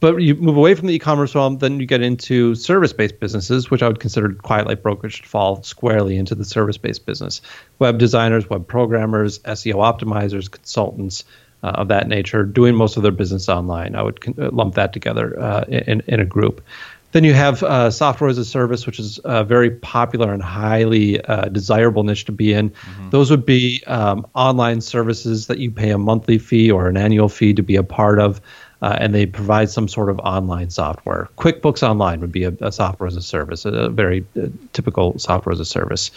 [0.03, 3.81] But you move away from the e-commerce realm, then you get into service-based businesses, which
[3.81, 7.39] I would consider Quiet Light Brokerage to fall squarely into the service-based business.
[7.79, 11.23] Web designers, web programmers, SEO optimizers, consultants
[11.63, 13.95] uh, of that nature, doing most of their business online.
[13.95, 16.61] I would con- uh, lump that together uh, in in a group.
[17.13, 21.21] Then you have uh, software as a service, which is a very popular and highly
[21.21, 22.71] uh, desirable niche to be in.
[22.71, 23.11] Mm-hmm.
[23.11, 27.29] Those would be um, online services that you pay a monthly fee or an annual
[27.29, 28.41] fee to be a part of
[28.83, 31.29] uh, and they provide some sort of online software.
[31.37, 35.53] QuickBooks Online would be a, a software as a service, a, very uh, typical software
[35.53, 36.11] as a service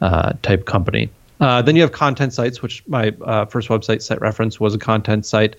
[0.00, 1.10] uh, type company.
[1.38, 4.78] Uh, then you have content sites, which my uh, first website, Site Reference, was a
[4.78, 5.54] content site.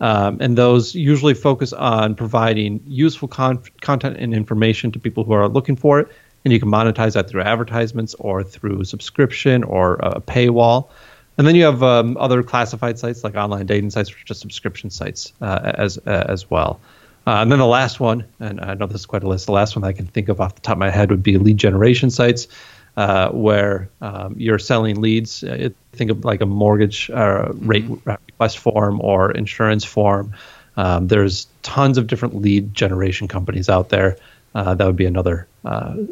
[0.00, 5.32] Um, and those usually focus on providing useful con- content and information to people who
[5.32, 6.08] are looking for it.
[6.44, 10.90] And you can monetize that through advertisements or through subscription or a paywall.
[11.36, 14.40] And then you have um, other classified sites like online dating sites, which are just
[14.40, 16.80] subscription sites uh, as uh, as well.
[17.26, 19.46] Uh, and then the last one, and I know this is quite a list.
[19.46, 21.38] The last one I can think of off the top of my head would be
[21.38, 22.48] lead generation sites,
[22.96, 25.42] uh, where um, you're selling leads.
[25.42, 28.10] Uh, think of like a mortgage uh, rate mm-hmm.
[28.28, 30.34] request form or insurance form.
[30.76, 34.18] Um, there's tons of different lead generation companies out there.
[34.52, 35.48] that would be another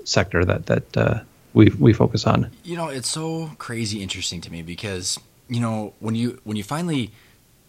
[0.05, 2.51] sector that that we we focus on.
[2.65, 6.65] You know, it's so crazy interesting to me because you know when you when you
[6.65, 7.12] finally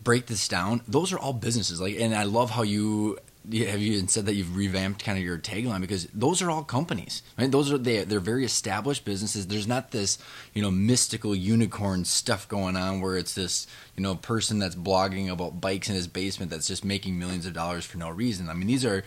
[0.03, 1.79] break this down, those are all businesses.
[1.79, 3.17] Like, and I love how you
[3.51, 7.23] have you said that you've revamped kind of your tagline because those are all companies
[7.37, 10.17] right those are they they're very established businesses there's not this
[10.53, 13.67] you know mystical unicorn stuff going on where it's this
[13.97, 17.51] you know person that's blogging about bikes in his basement that's just making millions of
[17.51, 19.03] dollars for no reason i mean these are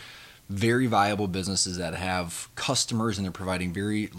[0.48, 4.10] very viable businesses that have customers and they're providing very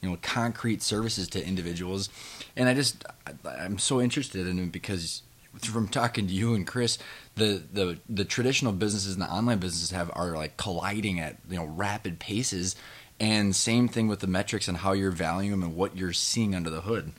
[0.00, 2.08] you know concrete services to individuals.
[2.56, 3.04] And i just
[3.44, 5.22] i'm so interested in it because
[5.60, 6.98] from talking to you and chris
[7.34, 11.56] the, the the traditional businesses and the online businesses have are like colliding at you
[11.56, 12.76] know rapid paces.
[13.20, 16.56] And same thing with the metrics and how you're valuing them and what you're seeing
[16.56, 17.12] under the hood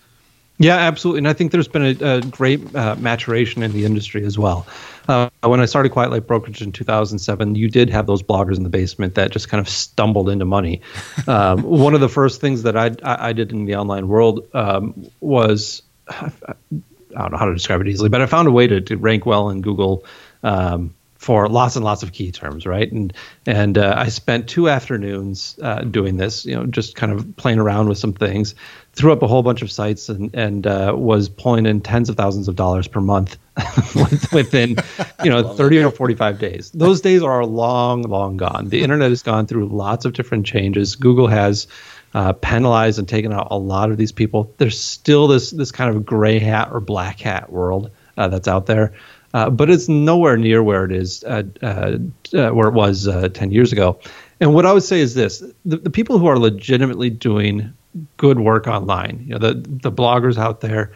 [0.60, 1.20] yeah, absolutely.
[1.20, 4.68] And I think there's been a, a great uh, maturation in the industry as well.
[5.08, 8.64] Uh, when I started Quiet Light Brokerage in 2007, you did have those bloggers in
[8.64, 10.82] the basement that just kind of stumbled into money.
[11.26, 14.46] Um, one of the first things that I, I, I did in the online world
[14.54, 18.68] um, was I don't know how to describe it easily, but I found a way
[18.68, 20.04] to, to rank well in Google
[20.44, 22.92] um, for lots and lots of key terms, right?
[22.92, 23.14] And
[23.46, 27.60] and uh, I spent two afternoons uh, doing this, you know, just kind of playing
[27.60, 28.56] around with some things.
[28.92, 32.18] Threw up a whole bunch of sites and and uh, was pulling in tens of
[32.18, 33.38] thousands of dollars per month
[34.34, 34.76] within,
[35.24, 36.72] you know, thirty or forty five days.
[36.72, 38.68] Those days are long, long gone.
[38.68, 40.98] The internet has gone through lots of different changes.
[40.98, 41.68] Google has.
[42.16, 44.54] Uh, penalized and taken out a lot of these people.
[44.60, 48.68] There's still this this kind of gray hat or black hat world uh, that's out
[48.68, 48.94] there.
[49.34, 51.98] Uh, but it's nowhere near where it is uh, uh,
[52.38, 54.00] uh where it was uh, 10 years ago.
[54.40, 57.74] And what I would say is this: the, the, people who are legitimately doing
[58.18, 60.94] good work online, you know, the the bloggers out there,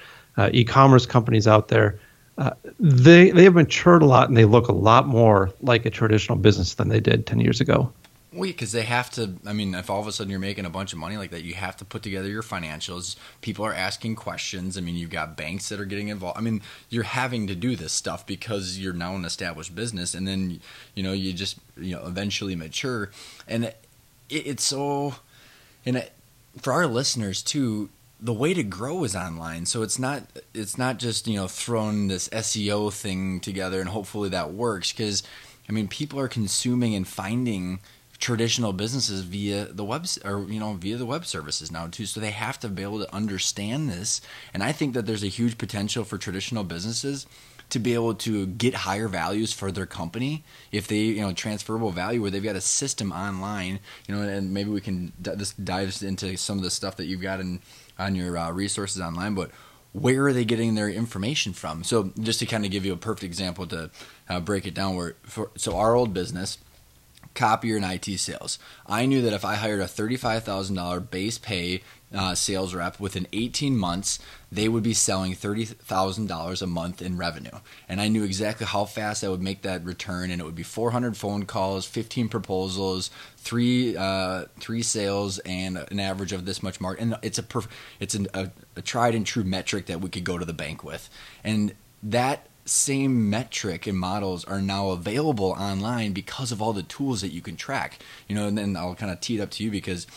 [0.51, 1.99] e-commerce companies out there,
[2.79, 6.37] they they have matured a lot and they look a lot more like a traditional
[6.37, 7.91] business than they did 10 years ago.
[8.37, 9.33] Well, because they have to.
[9.47, 11.43] I mean, if all of a sudden you're making a bunch of money like that,
[11.43, 13.15] you have to put together your financials.
[13.41, 14.77] People are asking questions.
[14.77, 16.37] I mean, you've got banks that are getting involved.
[16.37, 20.27] I mean, you're having to do this stuff because you're now an established business, and
[20.27, 20.59] then
[20.93, 23.09] you know you just you know eventually mature,
[23.47, 23.77] and it,
[24.29, 25.15] it's so.
[25.83, 26.11] And it,
[26.61, 29.65] for our listeners too, the way to grow is online.
[29.65, 30.23] So it's not
[30.53, 35.23] it's not just you know throwing this SEO thing together and hopefully that works because
[35.67, 37.79] I mean people are consuming and finding
[38.19, 42.05] traditional businesses via the web or you know via the web services now too.
[42.05, 44.21] So they have to be able to understand this.
[44.53, 47.27] And i think that there's a huge potential for traditional businesses
[47.69, 51.91] to be able to get higher values for their company if they you know transferable
[51.91, 55.95] value where they've got a system online you know and maybe we can just dive
[56.01, 57.59] into some of the stuff that you've got in
[57.99, 59.51] on your uh, resources online but
[59.93, 61.83] where are they getting their information from?
[61.83, 63.89] So just to kind of give you a perfect example to
[64.29, 66.59] uh, break it down where for, so our old business
[67.37, 68.59] copier and IT sales.
[68.85, 71.81] I knew that if I hired a $35,000 base pay
[72.13, 74.19] uh, sales rep within 18 months,
[74.51, 77.51] they would be selling $30,000 a month in revenue.
[77.87, 80.63] And I knew exactly how fast I would make that return, and it would be
[80.63, 86.79] 400 phone calls, 15 proposals, three uh, three sales, and an average of this much
[86.79, 86.99] mark.
[86.99, 87.45] And it's a
[87.99, 90.83] it's an, a, a tried and true metric that we could go to the bank
[90.83, 91.09] with,
[91.43, 91.73] and
[92.03, 97.31] that same metric and models are now available online because of all the tools that
[97.31, 97.99] you can track.
[98.27, 100.07] You know, and then I'll kind of tee it up to you because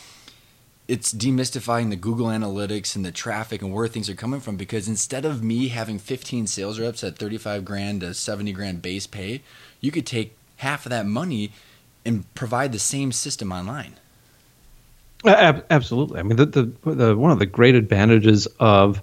[0.89, 4.57] it's demystifying the Google Analytics and the traffic and where things are coming from.
[4.57, 9.07] Because instead of me having 15 sales reps at 35 grand to 70 grand base
[9.07, 9.43] pay,
[9.81, 11.53] you could take half of that money
[12.05, 13.95] and provide the same system online.
[15.25, 16.19] Absolutely.
[16.19, 19.03] I mean, the, the, the one of the great advantages of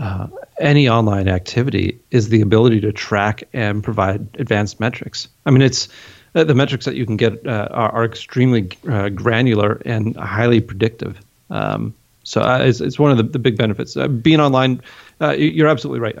[0.00, 0.26] uh,
[0.58, 5.28] any online activity is the ability to track and provide advanced metrics.
[5.44, 5.88] I mean, it's
[6.34, 10.60] uh, the metrics that you can get uh, are, are, extremely uh, granular and highly
[10.60, 11.20] predictive.
[11.50, 13.94] Um, so uh, it's, it's one of the, the big benefits.
[13.94, 14.80] Being online,
[15.20, 16.16] you're absolutely right.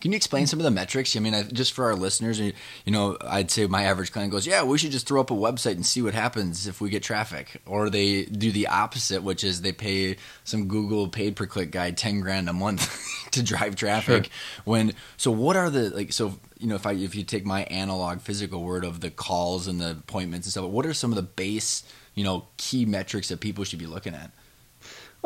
[0.00, 1.16] Can you explain some of the metrics?
[1.16, 2.52] I mean, I, just for our listeners, you
[2.86, 5.72] know, I'd say my average client goes, "Yeah, we should just throw up a website
[5.72, 9.62] and see what happens if we get traffic," or they do the opposite, which is
[9.62, 12.94] they pay some Google paid per click guy ten grand a month
[13.30, 14.24] to drive traffic.
[14.24, 14.32] Sure.
[14.64, 16.12] When so, what are the like?
[16.12, 19.66] So you know, if I if you take my analog physical word of the calls
[19.66, 23.28] and the appointments and stuff, what are some of the base you know key metrics
[23.28, 24.30] that people should be looking at?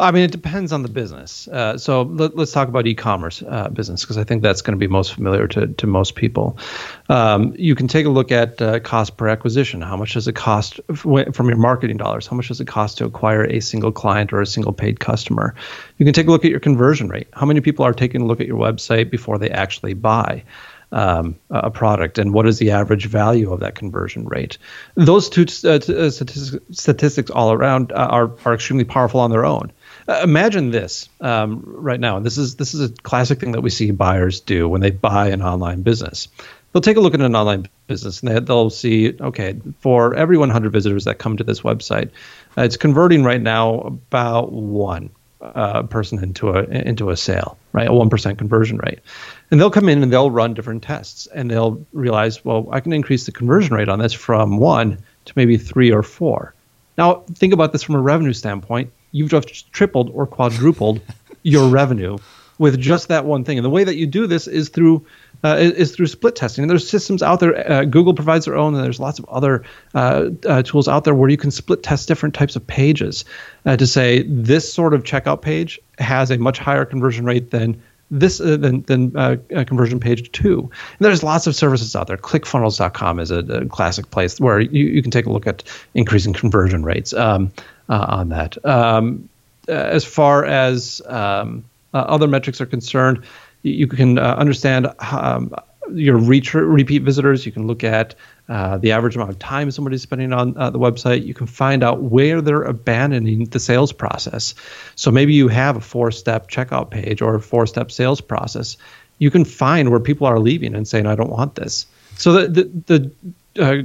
[0.01, 1.47] I mean, it depends on the business.
[1.47, 4.79] Uh, so let, us talk about e-commerce uh, business because I think that's going to
[4.79, 6.59] be most familiar to, to most people.
[7.09, 9.83] Um, you can take a look at uh, cost per acquisition.
[9.83, 12.27] How much does it cost from your marketing dollars?
[12.27, 15.55] How much does it cost to acquire a single client or a single paid customer?
[15.99, 17.29] You can take a look at your conversion rate.
[17.33, 20.45] How many people are taking a look at your website before they actually buy?
[20.93, 24.59] um, a product and what is the average value of that conversion rate.
[24.95, 29.45] Those two uh, uh statistics, statistics all around uh, are, are extremely powerful on their
[29.45, 29.73] own.
[30.11, 33.71] Uh, imagine this um, right now, this is this is a classic thing that we
[33.71, 36.27] see buyers do when they buy an online business.
[36.73, 40.37] They'll take a look at an online business and they, they'll see, okay, for every
[40.37, 42.11] 100 visitors that come to this website,
[42.59, 47.87] uh, it's converting right now about one uh, person into a into a sale, right?
[47.87, 48.99] A one percent conversion rate,
[49.53, 52.93] and they'll come in and they'll run different tests, and they'll realize, well, I can
[52.93, 56.53] increase the conversion rate on this from one to maybe three or four.
[56.99, 58.91] Now, think about this from a revenue standpoint.
[59.13, 61.01] You've just tripled or quadrupled
[61.43, 62.19] your revenue
[62.61, 65.07] with just that one thing, and the way that you do this is through
[65.43, 66.63] uh, is, through split testing.
[66.63, 67.73] And there's systems out there.
[67.73, 71.15] Uh, Google provides their own, and there's lots of other uh, uh tools out there
[71.15, 73.25] where you can split test different types of pages
[73.65, 77.81] uh, to say this sort of checkout page has a much higher conversion rate than
[78.11, 79.13] this uh, than, than
[79.65, 80.61] conversion page two.
[80.61, 82.19] And there's lots of services out there.
[82.19, 85.63] ClickFunnels.com is a, a classic place where you, you can take a look at
[85.95, 87.53] increasing conversion rates um,
[87.97, 88.65] on that.
[88.65, 89.29] Um,
[89.69, 93.25] as far as um, other metrics are concerned,
[93.63, 95.55] you can uh, understand um,
[95.93, 97.45] your repeat visitors.
[97.45, 98.15] You can look at
[98.49, 101.25] uh, the average amount of time somebody's spending on uh, the website.
[101.25, 104.55] You can find out where they're abandoning the sales process.
[104.97, 108.77] So maybe you have a four step checkout page or a four step sales process.
[109.19, 111.87] You can find where people are leaving and saying, I don't want this.
[112.17, 113.11] So the, the,
[113.55, 113.83] the uh,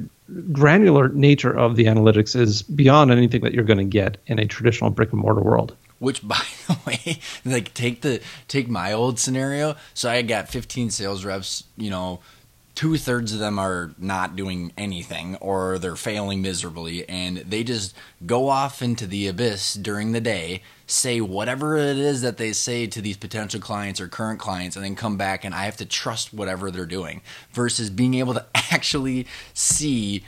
[0.51, 4.45] granular nature of the analytics is beyond anything that you're going to get in a
[4.45, 5.75] traditional brick and mortar world.
[5.99, 9.75] Which, by the way, like take the take my old scenario.
[9.93, 11.63] So I got 15 sales reps.
[11.77, 12.19] You know,
[12.75, 17.95] two thirds of them are not doing anything or they're failing miserably, and they just
[18.25, 22.87] go off into the abyss during the day, say whatever it is that they say
[22.87, 25.85] to these potential clients or current clients, and then come back and I have to
[25.85, 27.21] trust whatever they're doing.
[27.51, 30.23] Versus being able to actually see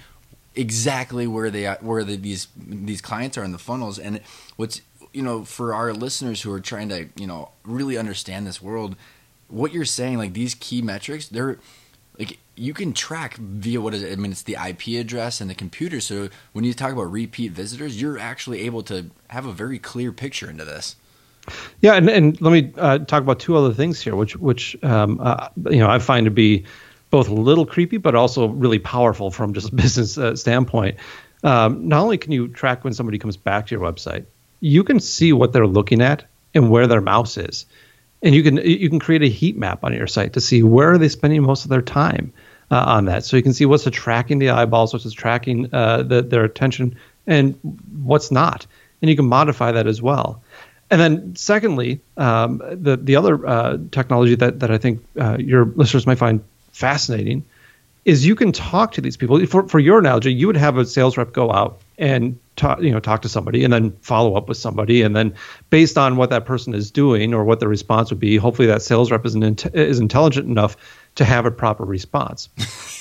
[0.55, 3.99] exactly where they are, where the, these these clients are in the funnels.
[3.99, 4.21] And
[4.55, 4.81] what's
[5.13, 8.95] you know, for our listeners who are trying to, you know, really understand this world,
[9.47, 11.57] what you're saying, like these key metrics, they're
[12.57, 14.11] you can track via what is it?
[14.11, 16.01] I mean, it's the IP address and the computer.
[16.01, 20.11] So when you talk about repeat visitors, you're actually able to have a very clear
[20.11, 20.95] picture into this.
[21.81, 25.19] Yeah, and, and let me uh, talk about two other things here, which which um,
[25.21, 26.65] uh, you know I find to be
[27.09, 30.97] both a little creepy, but also really powerful from just a business uh, standpoint.
[31.43, 34.25] Um, not only can you track when somebody comes back to your website,
[34.59, 37.65] you can see what they're looking at and where their mouse is.
[38.21, 40.91] And you can you can create a heat map on your site to see where
[40.91, 42.33] are they spending most of their time
[42.71, 43.25] uh, on that.
[43.25, 47.57] So you can see what's attracting the eyeballs, what's attracting uh, the, their attention, and
[48.03, 48.65] what's not.
[49.01, 50.41] And you can modify that as well.
[50.89, 55.65] And then, secondly, um, the the other uh, technology that that I think uh, your
[55.75, 57.43] listeners might find fascinating
[58.05, 59.45] is you can talk to these people.
[59.47, 62.91] For for your analogy, you would have a sales rep go out and talk, you
[62.91, 65.01] know, talk to somebody and then follow up with somebody.
[65.01, 65.33] And then
[65.69, 68.81] based on what that person is doing or what the response would be, hopefully that
[68.81, 70.77] sales rep is, an, is intelligent enough
[71.17, 72.49] to have a proper response.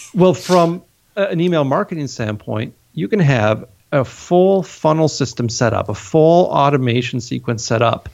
[0.14, 0.82] well, from
[1.14, 6.46] an email marketing standpoint, you can have a full funnel system set up, a full
[6.46, 8.08] automation sequence set up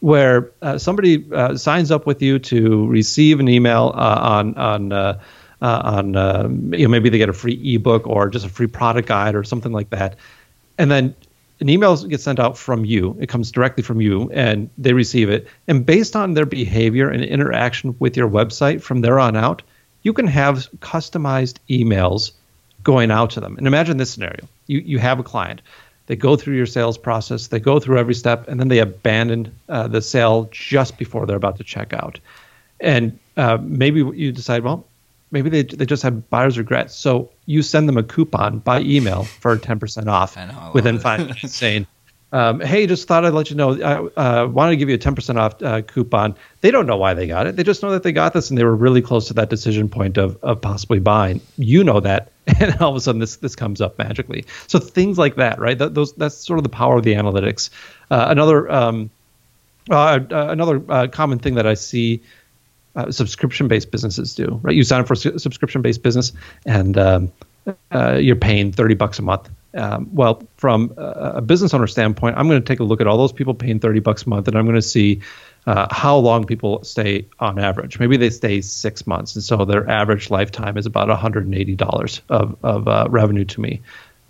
[0.00, 4.92] where uh, somebody uh, signs up with you to receive an email uh, on on
[4.92, 5.20] uh,
[5.62, 8.66] uh, on uh, you know maybe they get a free ebook or just a free
[8.66, 10.16] product guide or something like that,
[10.76, 11.14] and then
[11.60, 13.16] an email gets sent out from you.
[13.20, 15.46] It comes directly from you, and they receive it.
[15.68, 19.62] And based on their behavior and interaction with your website from there on out,
[20.02, 22.32] you can have customized emails
[22.82, 23.56] going out to them.
[23.56, 25.62] And imagine this scenario: you you have a client.
[26.06, 29.54] They go through your sales process, they go through every step, and then they abandon
[29.70, 32.20] uh, the sale just before they're about to check out.
[32.80, 34.84] And uh, maybe you decide, well,
[35.34, 36.90] maybe they, they just have buyer's regret.
[36.90, 41.54] So you send them a coupon by email for 10% off know, within five minutes
[41.54, 41.86] saying,
[42.32, 43.80] um, hey, just thought I'd let you know.
[43.80, 46.34] I uh, wanted to give you a 10% off uh, coupon.
[46.62, 47.56] They don't know why they got it.
[47.56, 49.88] They just know that they got this and they were really close to that decision
[49.88, 51.40] point of, of possibly buying.
[51.58, 52.30] You know that.
[52.60, 54.44] And all of a sudden this, this comes up magically.
[54.66, 55.78] So things like that, right?
[55.78, 57.70] That, those, that's sort of the power of the analytics.
[58.10, 59.10] Uh, another um,
[59.90, 62.22] Uh, uh, another uh, common thing that I see
[62.96, 64.74] uh, subscription-based businesses do, right?
[64.74, 66.32] You sign up for a subscription-based business,
[66.66, 67.32] and um,
[67.92, 69.48] uh, you're paying 30 bucks a month.
[69.74, 73.18] Um, well, from a business owner standpoint, I'm going to take a look at all
[73.18, 75.20] those people paying 30 bucks a month, and I'm going to see
[75.66, 77.98] uh, how long people stay on average.
[77.98, 82.88] Maybe they stay six months, and so their average lifetime is about $180 of, of
[82.88, 83.80] uh, revenue to me.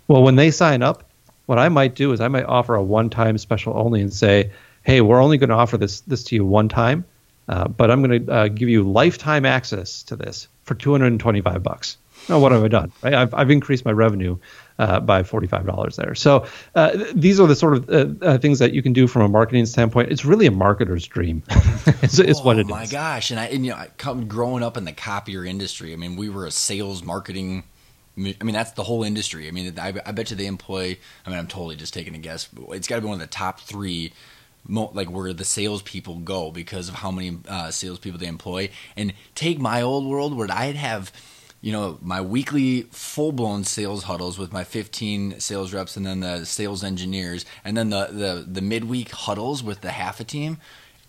[0.07, 1.03] Well, when they sign up,
[1.45, 4.51] what I might do is I might offer a one-time special only and say,
[4.83, 7.05] "Hey, we're only going to offer this this to you one time,
[7.47, 11.97] uh, but I'm going to uh, give you lifetime access to this for 225 bucks."
[12.29, 12.91] Now, what have I done?
[13.03, 13.13] Right?
[13.13, 14.37] I've, I've increased my revenue
[14.79, 16.15] uh, by $45 there.
[16.15, 19.27] So uh, these are the sort of uh, things that you can do from a
[19.27, 20.11] marketing standpoint.
[20.11, 21.43] It's really a marketer's dream.
[22.01, 23.31] it's, what it's oh, what it my gosh.
[23.31, 25.93] And I, and, you know, I come growing up in the copier industry.
[25.93, 27.63] I mean, we were a sales marketing
[28.17, 29.49] I mean, that's the whole industry.
[29.49, 30.97] I mean, I, I, bet you they employ.
[31.25, 32.45] I mean, I'm totally just taking a guess.
[32.45, 34.13] But it's got to be one of the top three,
[34.67, 38.69] like where the salespeople go because of how many uh, salespeople they employ.
[38.95, 41.11] And take my old world where I'd have
[41.65, 46.19] you know, my weekly full blown sales huddles with my 15 sales reps and then
[46.19, 50.59] the sales engineers, and then the, the, the midweek huddles with the half a team.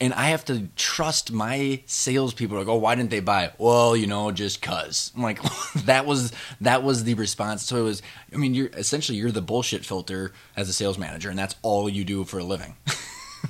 [0.00, 2.56] And I have to trust my salespeople.
[2.56, 3.52] Like, oh, why didn't they buy?
[3.58, 5.12] Well, you know, just cause.
[5.14, 5.42] I'm like,
[5.84, 6.32] that was
[6.62, 7.62] that was the response.
[7.62, 8.02] So it was.
[8.32, 11.86] I mean, you're essentially you're the bullshit filter as a sales manager, and that's all
[11.86, 12.76] you do for a living.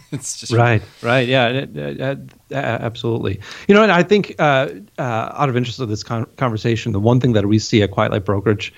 [0.13, 2.15] it's just right, right, yeah,
[2.51, 3.41] absolutely.
[3.67, 7.01] You know, and I think uh, uh, out of interest of this con- conversation, the
[7.01, 8.73] one thing that we see at Quiet Light Brokerage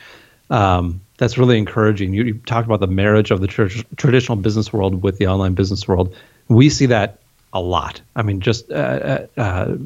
[0.51, 2.15] um, that's really encouraging.
[2.15, 3.67] You, you, talked about the marriage of the tr-
[3.97, 6.15] traditional business world with the online business world.
[6.49, 7.19] We see that
[7.53, 8.01] a lot.
[8.17, 9.77] I mean, just uh, uh, uh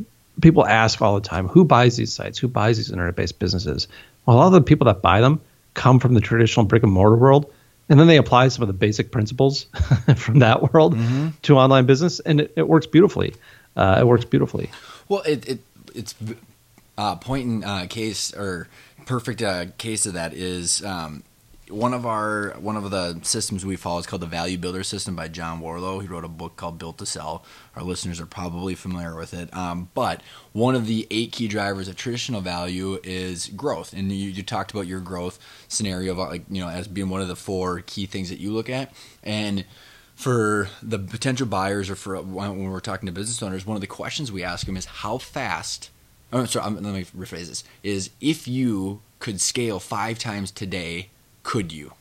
[0.40, 2.38] people ask all the time, who buys these sites?
[2.38, 3.88] Who buys these internet-based businesses?
[4.24, 5.40] Well, a lot of the people that buy them
[5.74, 7.52] come from the traditional brick and mortar world
[7.88, 9.64] and then they apply some of the basic principles
[10.16, 11.28] from that world mm-hmm.
[11.42, 13.34] to online business, and it, it works beautifully.
[13.76, 14.70] Uh, it works beautifully.
[15.08, 15.58] Well, it, it
[15.94, 16.14] it's
[16.98, 18.68] uh, point in uh, case or
[19.06, 21.22] perfect uh, case of that is um,
[21.72, 25.16] one of our one of the systems we follow is called the Value Builder System
[25.16, 26.00] by John Warrillow.
[26.00, 27.44] He wrote a book called Built to Sell.
[27.74, 29.54] Our listeners are probably familiar with it.
[29.56, 34.30] Um, but one of the eight key drivers of traditional value is growth, and you,
[34.30, 37.36] you talked about your growth scenario, about like you know as being one of the
[37.36, 38.92] four key things that you look at,
[39.22, 39.64] and
[40.14, 43.86] for the potential buyers or for when we're talking to business owners, one of the
[43.86, 45.90] questions we ask them is how fast.
[46.34, 51.08] Oh, sorry, let me rephrase this: is if you could scale five times today
[51.42, 51.92] could you?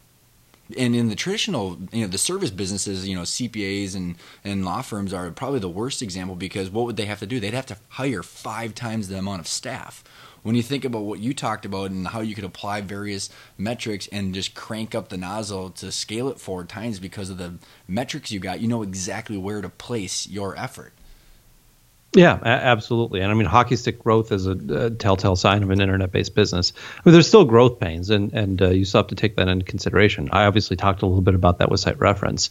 [0.78, 4.82] And in the traditional, you know, the service businesses, you know, CPAs and, and law
[4.82, 7.39] firms are probably the worst example because what would they have to do?
[7.39, 10.04] They'd have to hire five times the amount of staff.
[10.44, 14.08] When you think about what you talked about and how you could apply various metrics
[14.08, 17.56] and just crank up the nozzle to scale it four times because of the
[17.88, 20.94] metrics you got, you know exactly where to place your effort.
[22.14, 23.22] Yeah, absolutely.
[23.22, 26.74] And I mean, hockey stick growth is a, a telltale sign of an internet-based business.
[26.76, 29.47] I mean, there's still growth pains, and and uh, you still have to take that
[29.47, 30.30] into consideration.
[30.32, 32.49] I obviously talked a little bit about that with SiteReference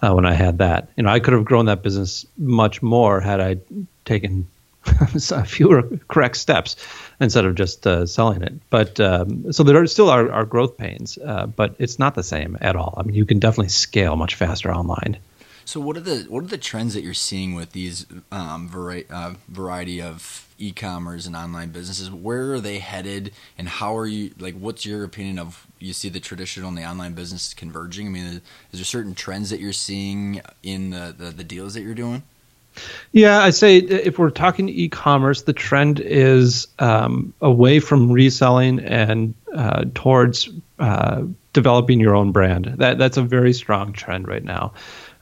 [0.00, 0.88] uh, when I had that.
[0.96, 3.58] You know, I could have grown that business much more had I
[4.06, 4.46] taken
[5.44, 6.76] fewer correct steps
[7.20, 8.54] instead of just uh, selling it.
[8.70, 12.22] But um, so there are still are, are growth pains, uh, but it's not the
[12.22, 12.94] same at all.
[12.96, 15.18] I mean, you can definitely scale much faster online.
[15.64, 19.06] So what are the what are the trends that you're seeing with these um, vari-
[19.10, 22.10] uh, variety of e-commerce and online businesses?
[22.10, 24.32] Where are they headed, and how are you?
[24.38, 28.06] Like, what's your opinion of you see the traditional and the online business converging?
[28.06, 28.40] I mean, is,
[28.72, 32.22] there certain trends that you're seeing in the, the, the deals that you're doing?
[33.12, 39.34] Yeah, I'd say if we're talking e-commerce, the trend is um, away from reselling and
[39.54, 40.48] uh, towards
[40.78, 42.74] uh, developing your own brand.
[42.78, 44.72] That that's a very strong trend right now.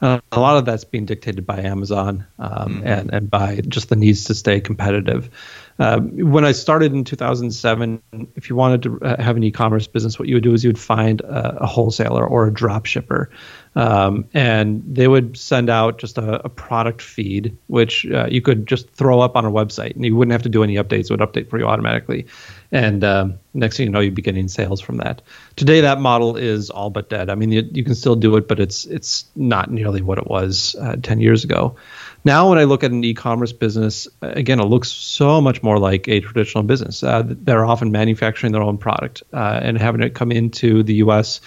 [0.01, 2.87] Uh, a lot of that's being dictated by Amazon um, mm-hmm.
[2.87, 5.29] and, and by just the needs to stay competitive.
[5.77, 8.01] Uh, when I started in 2007,
[8.35, 10.69] if you wanted to uh, have an e-commerce business, what you would do is you
[10.69, 13.29] would find a, a wholesaler or a drop shipper,
[13.75, 18.67] um, and they would send out just a, a product feed, which uh, you could
[18.67, 21.11] just throw up on a website, and you wouldn't have to do any updates; it
[21.11, 22.25] would update for you automatically.
[22.73, 25.21] And um, next thing you know, you'd be getting sales from that.
[25.55, 27.29] Today, that model is all but dead.
[27.29, 30.27] I mean, you, you can still do it, but it's it's not nearly what it
[30.27, 31.75] was uh, 10 years ago.
[32.23, 36.07] Now, when I look at an e-commerce business, again, it looks so much more like
[36.07, 37.03] a traditional business.
[37.03, 41.41] Uh, they're often manufacturing their own product uh, and having it come into the U.S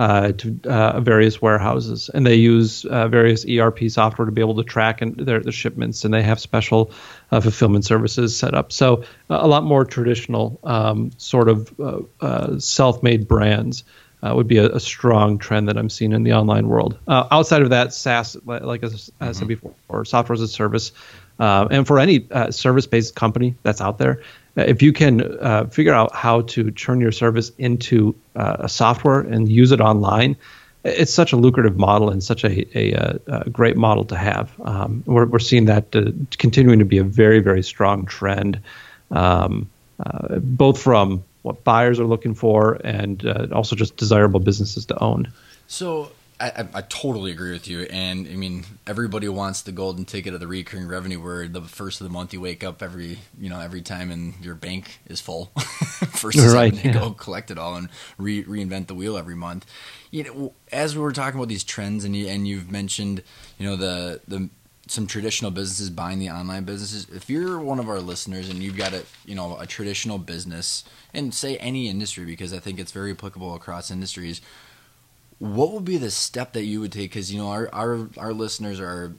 [0.00, 4.56] uh, to uh, various warehouses, and they use uh, various ERP software to be able
[4.56, 6.90] to track and their, their shipments, and they have special
[7.32, 8.72] uh, fulfillment services set up.
[8.72, 13.84] So a lot more traditional um, sort of uh, uh, self-made brands.
[14.22, 16.98] uh, would be a, a, strong trend that I'm seeing in the online world.
[17.08, 19.32] Uh, outside of that, SaaS, like I, mm-hmm.
[19.32, 20.92] said before, or software as a service,
[21.38, 24.24] uh, and for any uh, service-based company that's out there, uh,
[24.56, 29.48] if you can uh, figure out how to turn your service into a software and
[29.48, 30.36] use it online,
[30.84, 34.50] it's such a lucrative model and such a, a, a great model to have.
[34.62, 35.92] Um, we're, we're seeing that
[36.38, 38.60] continuing to be a very, very strong trend,
[39.10, 39.68] um,
[40.40, 45.32] both from what buyers are looking for and uh, also just desirable businesses to own.
[45.68, 46.10] So
[46.40, 47.82] I, I, totally agree with you.
[47.82, 52.00] And I mean, everybody wants the golden ticket of the recurring revenue where the first
[52.00, 55.20] of the month you wake up every, you know, every time and your bank is
[55.20, 55.52] full
[56.18, 57.04] versus right, having to yeah.
[57.04, 59.66] go collect it all and re- reinvent the wheel every month.
[60.10, 63.22] You know, as we were talking about these trends and you, and you've mentioned,
[63.58, 64.48] you know, the, the,
[64.86, 67.06] some traditional businesses buying the online businesses.
[67.14, 70.82] If you're one of our listeners and you've got a you know a traditional business
[71.14, 74.40] and say any industry because I think it's very applicable across industries,
[75.40, 77.10] what would be the step that you would take?
[77.10, 79.12] Because you know our our our listeners are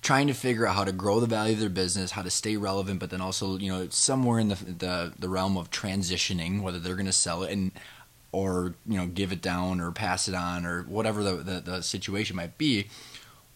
[0.00, 2.56] trying to figure out how to grow the value of their business, how to stay
[2.56, 6.78] relevant, but then also you know somewhere in the the, the realm of transitioning, whether
[6.78, 7.72] they're going to sell it and
[8.32, 11.82] or you know give it down or pass it on or whatever the, the, the
[11.82, 12.88] situation might be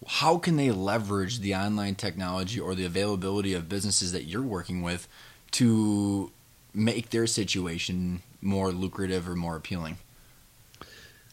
[0.07, 4.83] how can they leverage the online technology or the availability of businesses that you're working
[4.83, 5.07] with
[5.53, 6.31] to
[6.73, 9.99] make their situation more lucrative or more appealing?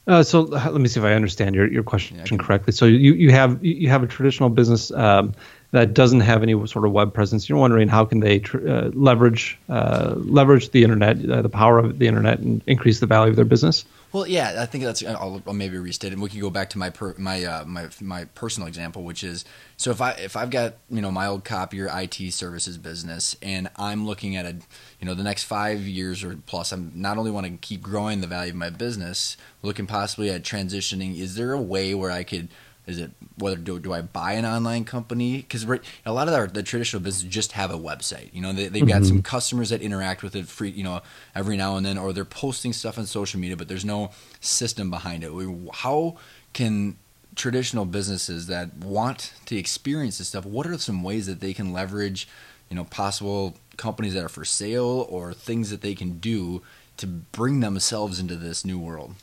[0.07, 2.71] Uh, so let me see if I understand your, your question yeah, correctly.
[2.71, 5.33] So you, you have you have a traditional business um,
[5.71, 7.49] that doesn't have any sort of web presence.
[7.49, 11.77] You're wondering how can they tr- uh, leverage uh, leverage the internet, uh, the power
[11.77, 13.83] of the internet, and increase the value of their business.
[14.13, 15.03] Well, yeah, I think that's.
[15.03, 16.19] I'll, I'll maybe restate it.
[16.19, 19.43] We can go back to my per, my uh, my my personal example, which is
[19.75, 23.69] so if I if I've got you know my old copier IT services business, and
[23.75, 24.53] I'm looking at a
[24.99, 28.21] you know the next five years or plus, I'm not only want to keep growing
[28.21, 31.17] the value of my business, looking possibly at transitioning.
[31.17, 32.47] Is there a way where I could
[32.87, 35.37] is it whether do, do I buy an online company?
[35.37, 35.65] Because
[36.05, 38.33] a lot of our, the traditional businesses just have a website.
[38.33, 39.03] You know, they, have got mm-hmm.
[39.03, 41.01] some customers that interact with it free, you know,
[41.35, 44.89] every now and then, or they're posting stuff on social media, but there's no system
[44.89, 45.31] behind it.
[45.73, 46.17] How
[46.53, 46.95] can
[47.35, 51.71] traditional businesses that want to experience this stuff, what are some ways that they can
[51.71, 52.27] leverage,
[52.69, 56.61] you know, possible companies that are for sale or things that they can do
[56.97, 59.13] to bring themselves into this new world?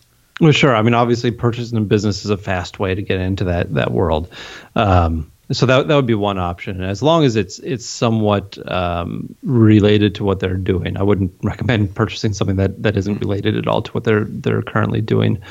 [0.40, 0.74] Well, sure.
[0.74, 3.92] I mean, obviously, purchasing a business is a fast way to get into that that
[3.92, 4.28] world.
[4.74, 6.80] Um, so that that would be one option.
[6.80, 11.32] And as long as it's it's somewhat um, related to what they're doing, I wouldn't
[11.42, 15.42] recommend purchasing something that, that isn't related at all to what they're they're currently doing.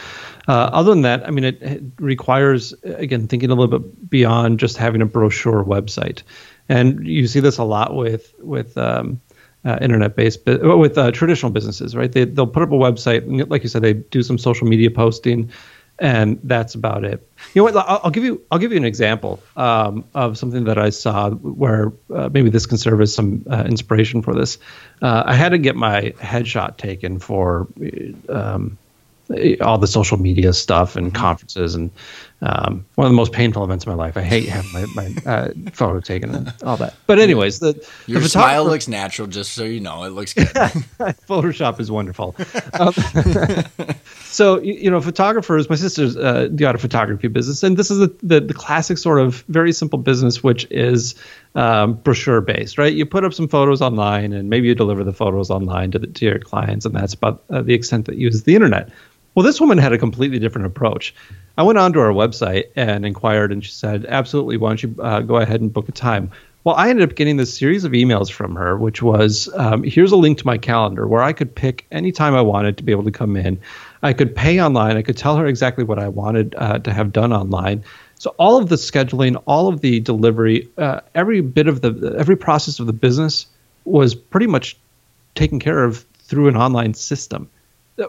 [0.47, 4.59] Uh, other than that, I mean, it, it, requires again thinking a little bit beyond
[4.59, 6.23] just having a brochure website,
[6.67, 9.21] and you see this a lot with with um,
[9.65, 12.11] uh, internet-based, uh, with uh, traditional businesses, right?
[12.11, 14.91] They they'll put up a website, and like you said, they do some social media
[14.91, 15.51] posting,
[15.99, 17.27] and that's about it.
[17.53, 17.75] You know what?
[17.77, 21.29] I'll, I'll give you I'll give you an example um, of something that I saw
[21.29, 24.57] where uh, maybe this can serve as some uh, inspiration for this.
[25.01, 27.67] Uh, I had to get my headshot taken for.
[28.29, 28.77] Um,
[29.61, 31.15] all the social media stuff and mm-hmm.
[31.15, 31.91] conferences and
[32.43, 34.17] um, one of the most painful events of my life.
[34.17, 36.93] I hate having my, my uh, photo taken and all that.
[37.07, 39.29] But anyways, the your the smile looks natural.
[39.29, 40.47] Just so you know, it looks good.
[40.53, 42.35] Photoshop is wonderful.
[42.73, 42.93] Um,
[44.25, 45.69] so you, know, photographers.
[45.69, 49.21] My sister's uh, got a photography business, and this is the, the, the classic sort
[49.21, 51.15] of very simple business, which is
[51.55, 52.93] um, brochure based, right?
[52.93, 56.07] You put up some photos online, and maybe you deliver the photos online to the,
[56.07, 58.89] to your clients, and that's about uh, the extent that uses the internet.
[59.35, 61.15] Well, this woman had a completely different approach.
[61.57, 65.21] I went onto her website and inquired, and she said, "Absolutely, why don't you uh,
[65.21, 66.31] go ahead and book a time?"
[66.63, 70.11] Well, I ended up getting this series of emails from her, which was, um, "Here's
[70.11, 72.91] a link to my calendar where I could pick any time I wanted to be
[72.91, 73.59] able to come in.
[74.03, 74.97] I could pay online.
[74.97, 77.83] I could tell her exactly what I wanted uh, to have done online."
[78.19, 82.37] So all of the scheduling, all of the delivery, uh, every bit of the every
[82.37, 83.47] process of the business
[83.83, 84.77] was pretty much
[85.35, 87.49] taken care of through an online system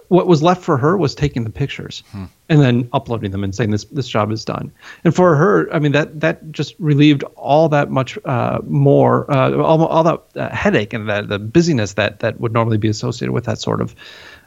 [0.09, 2.25] what was left for her was taking the pictures hmm.
[2.49, 4.73] and then uploading them and saying this this job is done.
[5.05, 9.57] And for her, I mean that that just relieved all that much uh, more uh,
[9.59, 13.33] all, all that uh, headache and the, the busyness that that would normally be associated
[13.33, 13.95] with that sort of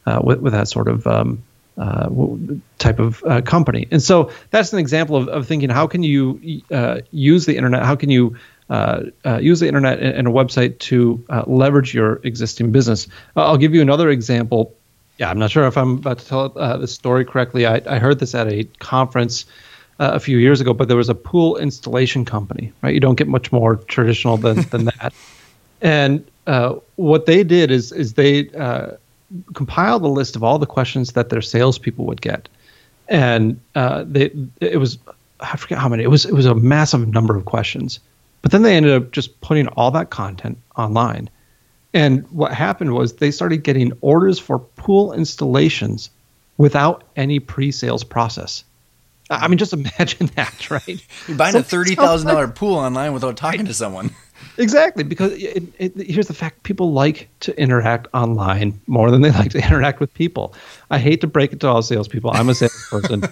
[0.06, 1.44] uh, with, with that sort of um,
[1.78, 2.10] uh,
[2.80, 3.88] type of uh, company.
[3.92, 6.40] And so that's an example of, of thinking how can you
[7.12, 7.84] use the internet?
[7.84, 8.38] How can you
[8.70, 13.08] uh, uh, use the internet and, and a website to uh, leverage your existing business.
[13.34, 14.76] I'll give you another example
[15.18, 17.66] yeah, I'm not sure if I'm about to tell uh, the story correctly.
[17.66, 19.46] I, I heard this at a conference
[20.00, 22.94] uh, a few years ago, but there was a pool installation company, right?
[22.94, 25.14] You don't get much more traditional than, than that.
[25.82, 28.92] And uh, what they did is is they uh,
[29.54, 32.48] compiled a list of all the questions that their salespeople would get,
[33.08, 34.98] and uh, they it was
[35.40, 38.00] I forget how many it was it was a massive number of questions,
[38.42, 41.30] but then they ended up just putting all that content online,
[41.98, 46.12] and what happened was they started getting orders for pool installations
[46.56, 48.64] without any pre-sales process.
[49.32, 51.04] I mean, just imagine that, right?
[51.28, 54.12] You're buying so, a thirty thousand dollar pool online without talking to someone.
[54.58, 59.32] Exactly, because it, it, here's the fact: people like to interact online more than they
[59.32, 60.56] like to interact with people.
[60.90, 62.32] I hate to break it to all salespeople.
[62.32, 63.24] I'm a salesperson.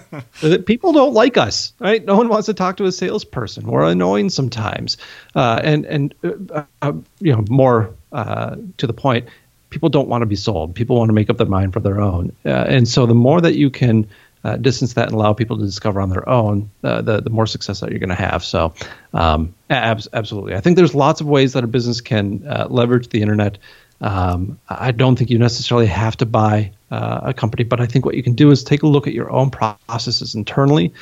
[0.64, 2.04] people don't like us, right?
[2.04, 3.66] No one wants to talk to a salesperson.
[3.66, 4.96] We're annoying sometimes,
[5.34, 9.26] uh, and and uh, uh, you know more uh, to the point.
[9.70, 10.74] People don't want to be sold.
[10.74, 13.40] People want to make up their mind for their own, uh, and so the more
[13.40, 14.06] that you can
[14.46, 17.46] uh, distance that and allow people to discover on their own, uh, the the more
[17.46, 18.44] success that you're going to have.
[18.44, 18.72] So,
[19.12, 23.08] um, ab- absolutely, I think there's lots of ways that a business can uh, leverage
[23.08, 23.58] the internet.
[24.00, 28.04] Um, I don't think you necessarily have to buy uh, a company, but I think
[28.04, 30.92] what you can do is take a look at your own processes internally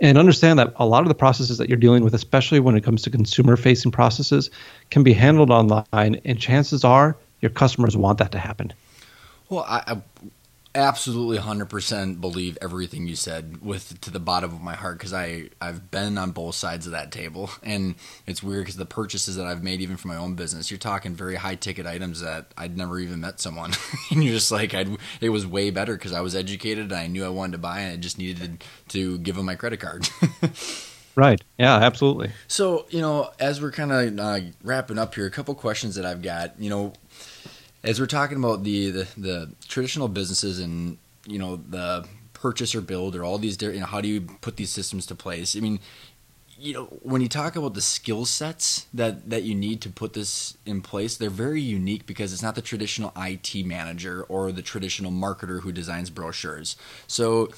[0.00, 2.82] and understand that a lot of the processes that you're dealing with, especially when it
[2.82, 4.50] comes to consumer facing processes,
[4.90, 6.20] can be handled online.
[6.24, 8.72] And chances are your customers want that to happen.
[9.48, 9.96] Well, I, I
[10.74, 15.50] absolutely 100% believe everything you said with to the bottom of my heart because I
[15.60, 17.94] I've been on both sides of that table and
[18.26, 21.14] it's weird because the purchases that I've made even for my own business you're talking
[21.14, 23.72] very high ticket items that I'd never even met someone
[24.10, 24.86] and you're just like I
[25.20, 27.80] it was way better because I was educated and I knew I wanted to buy
[27.80, 30.08] and I just needed to give them my credit card.
[31.14, 31.42] Right.
[31.58, 32.30] Yeah, absolutely.
[32.48, 36.06] So, you know, as we're kind of uh, wrapping up here, a couple questions that
[36.06, 36.58] I've got.
[36.58, 36.92] You know,
[37.84, 42.80] as we're talking about the, the, the traditional businesses and you know the purchase or
[42.80, 45.56] build or all these you know, how do you put these systems to place?
[45.56, 45.78] I mean,
[46.58, 50.12] you know, when you talk about the skill sets that that you need to put
[50.12, 54.62] this in place, they're very unique because it's not the traditional IT manager or the
[54.62, 56.76] traditional marketer who designs brochures.
[57.06, 57.50] So,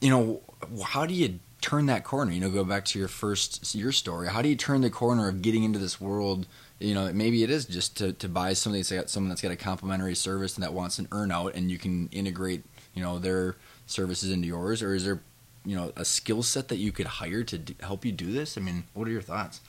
[0.00, 0.40] you know,
[0.84, 2.32] how do you turn that corner?
[2.32, 4.28] You know, go back to your first your story.
[4.28, 6.46] How do you turn the corner of getting into this world?
[6.78, 9.50] You know maybe it is just to, to buy somebody that's got someone that's got
[9.50, 12.64] a complementary service and that wants an earn out and you can integrate
[12.94, 13.56] you know their
[13.86, 14.82] services into yours?
[14.82, 15.22] Or is there
[15.64, 18.58] you know a skill set that you could hire to do, help you do this?
[18.58, 19.60] I mean what are your thoughts?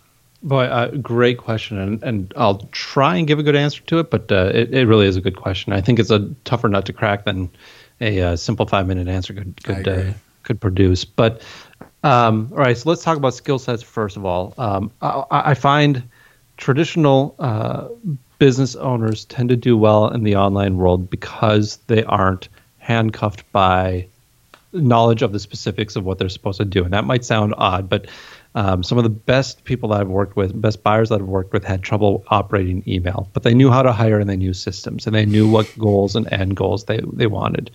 [0.43, 4.11] Boy uh, great question and, and i'll try and give a good answer to it
[4.11, 5.73] but uh, it, it really is a good question.
[5.73, 7.49] I think it's a tougher nut to crack than
[8.01, 11.05] a uh, simple five minute answer could could uh, could produce.
[11.05, 11.41] But
[12.03, 14.53] um, all right so let's talk about skill sets first of all.
[14.57, 16.03] Um, I, I find
[16.57, 17.87] traditional uh,
[18.39, 24.07] business owners tend to do well in the online world because they aren't handcuffed by
[24.73, 26.83] knowledge of the specifics of what they're supposed to do.
[26.83, 28.07] And that might sound odd, but
[28.57, 31.53] um, some of the best people that I've worked with, best buyers that I've worked
[31.53, 35.05] with, had trouble operating email, but they knew how to hire and they knew systems
[35.05, 37.69] and they knew what goals and end goals they, they wanted.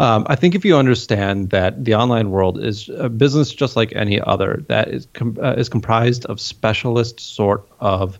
[0.00, 3.94] Um, I think if you understand that the online world is a business just like
[3.94, 8.18] any other that is com- uh, is comprised of specialist sort of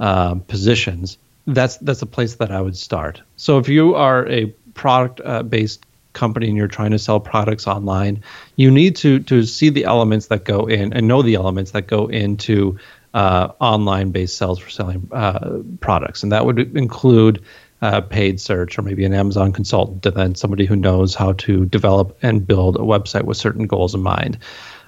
[0.00, 3.22] um, positions, that's that's a place that I would start.
[3.36, 7.66] So if you are a product uh, based company and you're trying to sell products
[7.66, 8.22] online,
[8.56, 11.86] you need to to see the elements that go in and know the elements that
[11.86, 12.78] go into
[13.12, 17.42] uh, online based sales for selling uh, products, and that would include
[17.82, 21.66] uh, paid search or maybe an Amazon consultant, and then somebody who knows how to
[21.66, 24.38] develop and build a website with certain goals in mind.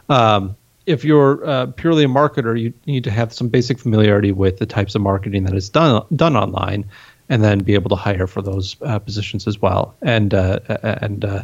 [0.09, 0.57] Um,
[0.87, 4.67] if you're uh, purely a marketer, you need to have some basic familiarity with the
[4.67, 6.89] types of marketing that is done done online,
[7.29, 9.95] and then be able to hire for those uh, positions as well.
[10.03, 11.43] And uh, and uh,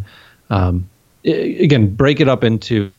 [0.50, 0.88] um,
[1.24, 2.92] again, break it up into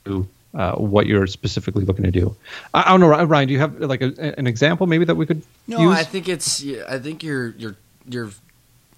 [0.53, 2.35] uh, what you're specifically looking to do.
[2.73, 3.47] I, I, don't know, Ryan.
[3.47, 5.41] Do you have like a, an example maybe that we could?
[5.67, 5.97] No, use?
[5.97, 6.63] I think it's.
[6.87, 7.75] I think you're you're
[8.07, 8.31] you're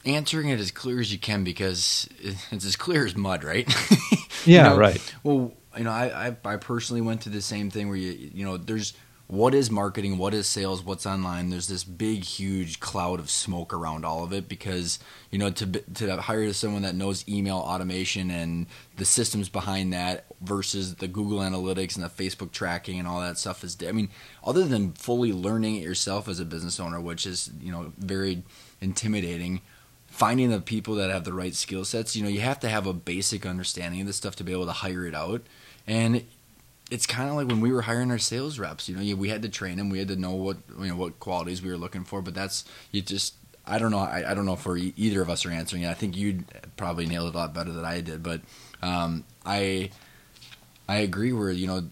[0.06, 2.08] answering it as clear as you can because
[2.52, 3.68] it's as clear as mud, right?
[4.46, 5.16] yeah, you know, right.
[5.24, 8.46] Well, you know, I, I I personally went through the same thing where you you
[8.46, 8.94] know there's
[9.28, 11.50] what is marketing, what is sales, what's online.
[11.50, 15.00] There's this big, huge cloud of smoke around all of it because
[15.32, 18.68] you know to to hire someone that knows email automation and
[18.98, 23.40] the systems behind that versus the Google Analytics and the Facebook tracking and all that
[23.40, 23.76] stuff is.
[23.88, 24.10] I mean,
[24.44, 28.44] other than fully learning it yourself as a business owner, which is you know very
[28.80, 29.62] intimidating.
[30.08, 32.88] Finding the people that have the right skill sets, you know, you have to have
[32.88, 35.42] a basic understanding of this stuff to be able to hire it out.
[35.86, 36.24] And
[36.92, 38.88] it's kind of like when we were hiring our sales reps.
[38.88, 39.90] You know, we had to train them.
[39.90, 42.22] We had to know what you know what qualities we were looking for.
[42.22, 44.00] But that's you just I don't know.
[44.00, 44.68] I, I don't know if
[44.98, 45.90] either of us are answering it.
[45.90, 46.44] I think you
[46.78, 48.22] probably nailed it a lot better than I did.
[48.22, 48.42] But
[48.82, 49.90] um, I
[50.88, 51.34] I agree.
[51.34, 51.90] Where you know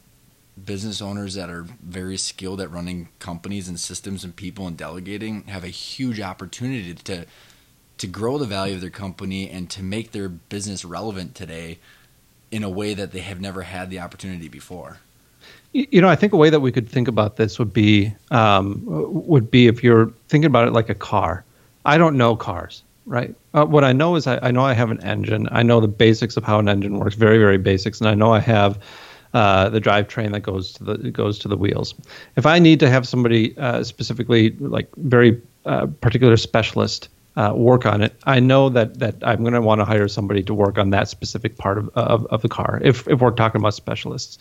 [0.64, 5.44] business owners that are very skilled at running companies and systems and people and delegating
[5.46, 7.26] have a huge opportunity to
[7.98, 11.80] to grow the value of their company and to make their business relevant today
[12.54, 15.00] in a way that they have never had the opportunity before.
[15.74, 18.84] You know, I think a way that we could think about this would be um,
[18.86, 21.44] would be if you're thinking about it like a car.
[21.84, 23.34] I don't know cars, right?
[23.56, 25.50] Uh, what I know is I, I, know I have an engine.
[25.52, 28.32] I know the basics of how an engine works, very very basics, and I know
[28.32, 28.78] I have
[29.34, 31.96] uh, the drivetrain that goes to the goes to the wheels.
[32.36, 37.86] If I need to have somebody uh, specifically like very uh, particular specialist uh, work
[37.86, 40.78] on it, I know that that I'm going to want to hire somebody to work
[40.78, 42.80] on that specific part of, of, of the car.
[42.84, 44.38] If if we're talking about specialists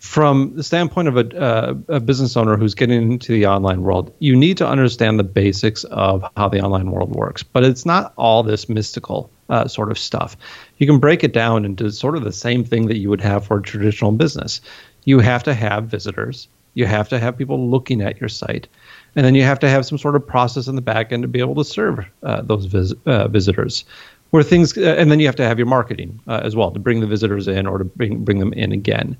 [0.00, 4.14] from the standpoint of a, uh, a, business owner who's getting into the online world,
[4.18, 7.42] you need to understand the basics of how the online world works.
[7.42, 10.38] But it's not all this mystical uh, sort of stuff.
[10.78, 13.46] You can break it down into sort of the same thing that you would have
[13.46, 14.62] for a traditional business.
[15.04, 18.68] You have to have visitors, you have to have people looking at your site,
[19.16, 21.28] and then you have to have some sort of process in the back end to
[21.28, 23.84] be able to serve uh, those vis- uh, visitors.
[24.30, 26.78] Where things, uh, and then you have to have your marketing uh, as well to
[26.78, 29.16] bring the visitors in or to bring bring them in again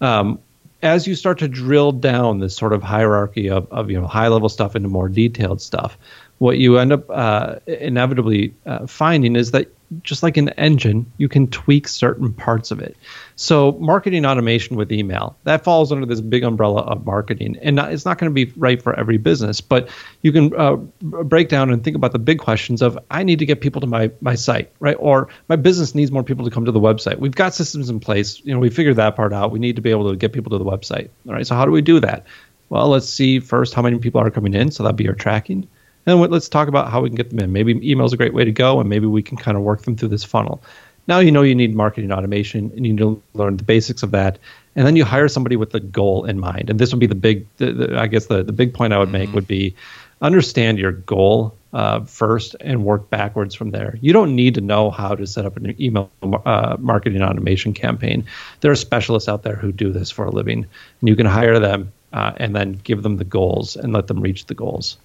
[0.00, 0.38] um,
[0.82, 4.28] as you start to drill down this sort of hierarchy of, of you know high
[4.28, 5.96] level stuff into more detailed stuff,
[6.38, 9.68] what you end up uh, inevitably uh, finding is that
[10.02, 12.96] just like an engine, you can tweak certain parts of it.
[13.36, 18.04] So, marketing automation with email that falls under this big umbrella of marketing, and it's
[18.04, 19.60] not going to be right for every business.
[19.60, 19.88] But
[20.22, 23.46] you can uh, break down and think about the big questions of I need to
[23.46, 24.96] get people to my my site, right?
[24.98, 27.18] Or my business needs more people to come to the website.
[27.18, 28.40] We've got systems in place.
[28.44, 29.50] You know, we figured that part out.
[29.50, 31.10] We need to be able to get people to the website.
[31.26, 31.46] All right.
[31.46, 32.26] So, how do we do that?
[32.68, 34.70] Well, let's see first how many people are coming in.
[34.70, 35.68] So that'd be our tracking.
[36.06, 37.52] And let's talk about how we can get them in.
[37.52, 39.82] Maybe email is a great way to go, and maybe we can kind of work
[39.82, 40.62] them through this funnel.
[41.08, 44.12] Now you know you need marketing automation, and you need to learn the basics of
[44.12, 44.38] that.
[44.76, 46.70] And then you hire somebody with the goal in mind.
[46.70, 48.98] And this would be the big, the, the, I guess the, the big point I
[48.98, 49.34] would make mm-hmm.
[49.34, 49.74] would be
[50.22, 53.98] understand your goal uh, first and work backwards from there.
[54.00, 58.24] You don't need to know how to set up an email uh, marketing automation campaign.
[58.60, 60.66] There are specialists out there who do this for a living,
[61.00, 64.20] and you can hire them uh, and then give them the goals and let them
[64.20, 64.96] reach the goals.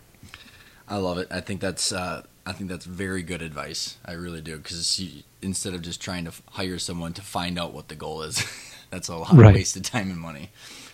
[0.92, 1.30] I love it.
[1.32, 3.96] I think that's uh, I think that's very good advice.
[4.06, 5.02] I really do because
[5.42, 8.46] instead of just trying to hire someone to find out what the goal is,
[8.90, 9.52] that's a lot right.
[9.52, 10.50] of wasted time and money.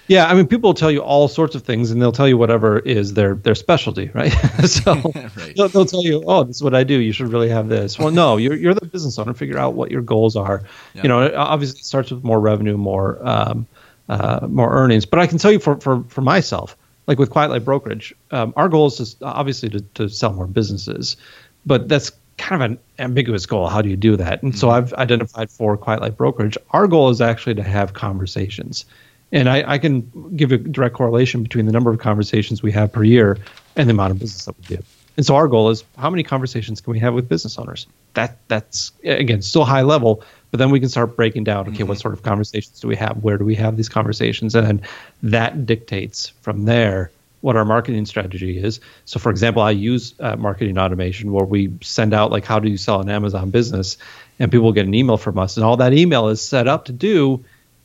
[0.06, 2.38] Yeah, I mean, people will tell you all sorts of things, and they'll tell you
[2.38, 4.30] whatever is their their specialty, right?
[4.68, 5.56] so right.
[5.56, 7.00] They'll, they'll, tell you, "Oh, this is what I do.
[7.00, 9.34] You should really have this." Well, no, you're you're the business owner.
[9.34, 10.62] Figure out what your goals are.
[10.94, 11.04] Yep.
[11.04, 13.66] You know, obviously, it starts with more revenue, more um,
[14.10, 15.08] uh, more earnings.
[15.08, 16.78] But I can tell you for for for myself,
[17.08, 20.48] like with Quiet Light Brokerage, um, our goal is to, obviously to, to sell more
[20.48, 21.18] businesses,
[21.66, 23.68] but that's kind of an ambiguous goal.
[23.68, 24.44] How do you do that?
[24.44, 24.60] And mm-hmm.
[24.60, 28.86] so I've identified for Quiet Light Brokerage, our goal is actually to have conversations.
[29.32, 32.94] And I, I, can give a direct correlation between the number of conversations we have
[32.94, 33.38] per year
[33.76, 34.84] and the amount of business that we do.
[35.18, 37.88] And so our goal is how many conversations can we have with business owners?
[38.14, 40.24] That that's again still high level,
[40.58, 41.68] then we can start breaking down.
[41.68, 41.88] Okay, mm-hmm.
[41.88, 43.24] what sort of conversations do we have?
[43.24, 44.56] Where do we have these conversations?
[44.56, 44.82] And
[45.24, 48.80] that dictates from there what our marketing strategy is.
[49.06, 52.70] So, for example, I use uh, marketing automation where we send out like how do
[52.70, 53.98] you sell an Amazon business,
[54.40, 56.92] and people get an email from us, and all that email is set up to
[56.92, 57.44] do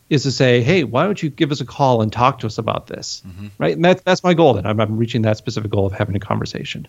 [0.09, 2.59] is to say, hey, why don't you give us a call and talk to us
[2.59, 3.49] about this, mm-hmm.
[3.59, 3.75] right?
[3.77, 4.57] And that's that's my goal.
[4.59, 6.87] And I'm, I'm reaching that specific goal of having a conversation.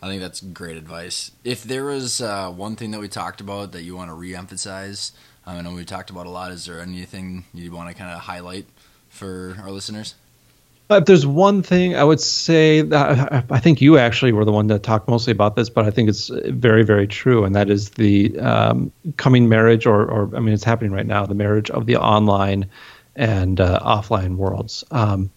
[0.00, 1.32] I think that's great advice.
[1.44, 5.12] If there was uh, one thing that we talked about that you want to reemphasize,
[5.44, 6.52] I know we talked about a lot.
[6.52, 8.66] Is there anything you want to kind of highlight
[9.08, 10.14] for our listeners?
[10.90, 14.68] If there's one thing I would say, that, I think you actually were the one
[14.68, 17.90] that talked mostly about this, but I think it's very, very true, and that is
[17.90, 21.84] the um, coming marriage, or, or I mean, it's happening right now, the marriage of
[21.84, 22.70] the online
[23.16, 24.82] and uh, offline worlds.
[24.90, 25.30] Um,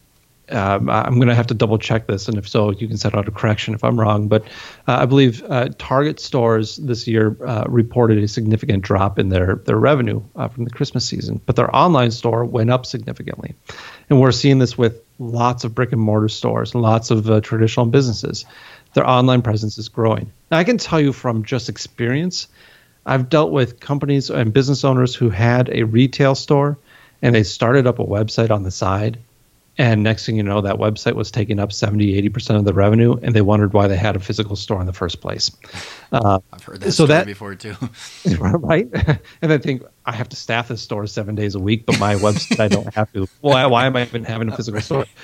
[0.51, 3.15] um, I'm going to have to double check this, and if so, you can set
[3.15, 4.27] out a correction if I'm wrong.
[4.27, 4.43] But
[4.87, 9.55] uh, I believe uh, Target stores this year uh, reported a significant drop in their
[9.55, 13.55] their revenue uh, from the Christmas season, but their online store went up significantly,
[14.09, 17.41] and we're seeing this with lots of brick and mortar stores and lots of uh,
[17.41, 18.45] traditional businesses.
[18.93, 20.31] Their online presence is growing.
[20.49, 22.47] Now, I can tell you from just experience,
[23.05, 26.77] I've dealt with companies and business owners who had a retail store
[27.21, 29.19] and they started up a website on the side
[29.81, 33.17] and next thing you know, that website was taking up 70, 80% of the revenue,
[33.23, 35.49] and they wondered why they had a physical store in the first place.
[36.11, 37.73] Uh, I've heard that so that, before too.
[38.37, 38.87] right?
[39.41, 42.13] And I think I have to staff this store seven days a week, but my
[42.13, 43.27] website I don't have to.
[43.39, 45.05] Why, why am I even having a physical store?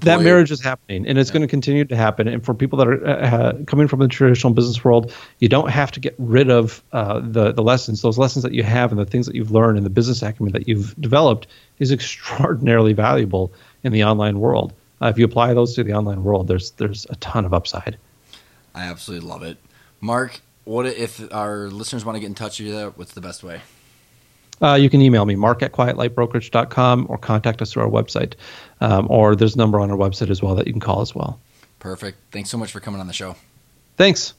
[0.00, 1.34] that marriage is happening and it's yeah.
[1.34, 4.06] going to continue to happen and for people that are uh, uh, coming from the
[4.06, 8.16] traditional business world you don't have to get rid of uh, the the lessons those
[8.16, 10.68] lessons that you have and the things that you've learned and the business acumen that
[10.68, 11.48] you've developed
[11.80, 13.52] is extraordinarily valuable
[13.82, 14.72] in the online world.
[15.02, 17.96] Uh, if you apply those to the online world, there's there's a ton of upside.
[18.74, 19.56] I absolutely love it.
[20.00, 22.92] Mark, what if our listeners want to get in touch with you?
[22.96, 23.60] What's the best way?
[24.62, 28.34] Uh, you can email me, mark at quietlightbrokerage.com, or contact us through our website.
[28.80, 31.14] Um, or there's a number on our website as well that you can call as
[31.14, 31.40] well.
[31.78, 32.18] Perfect.
[32.30, 33.36] Thanks so much for coming on the show.
[33.96, 34.34] Thanks.